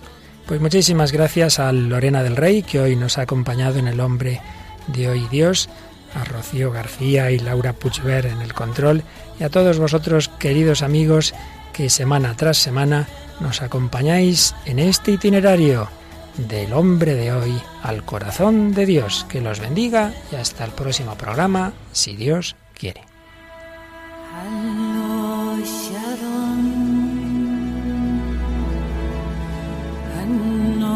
[0.50, 4.40] Pues muchísimas gracias a Lorena del Rey, que hoy nos ha acompañado en El Hombre
[4.88, 5.68] de Hoy Dios,
[6.12, 9.04] a Rocío García y Laura Puchver en el control,
[9.38, 11.34] y a todos vosotros, queridos amigos,
[11.72, 13.06] que semana tras semana
[13.38, 15.88] nos acompañáis en este itinerario
[16.36, 19.26] del hombre de hoy al corazón de Dios.
[19.28, 23.02] Que los bendiga y hasta el próximo programa, si Dios quiere.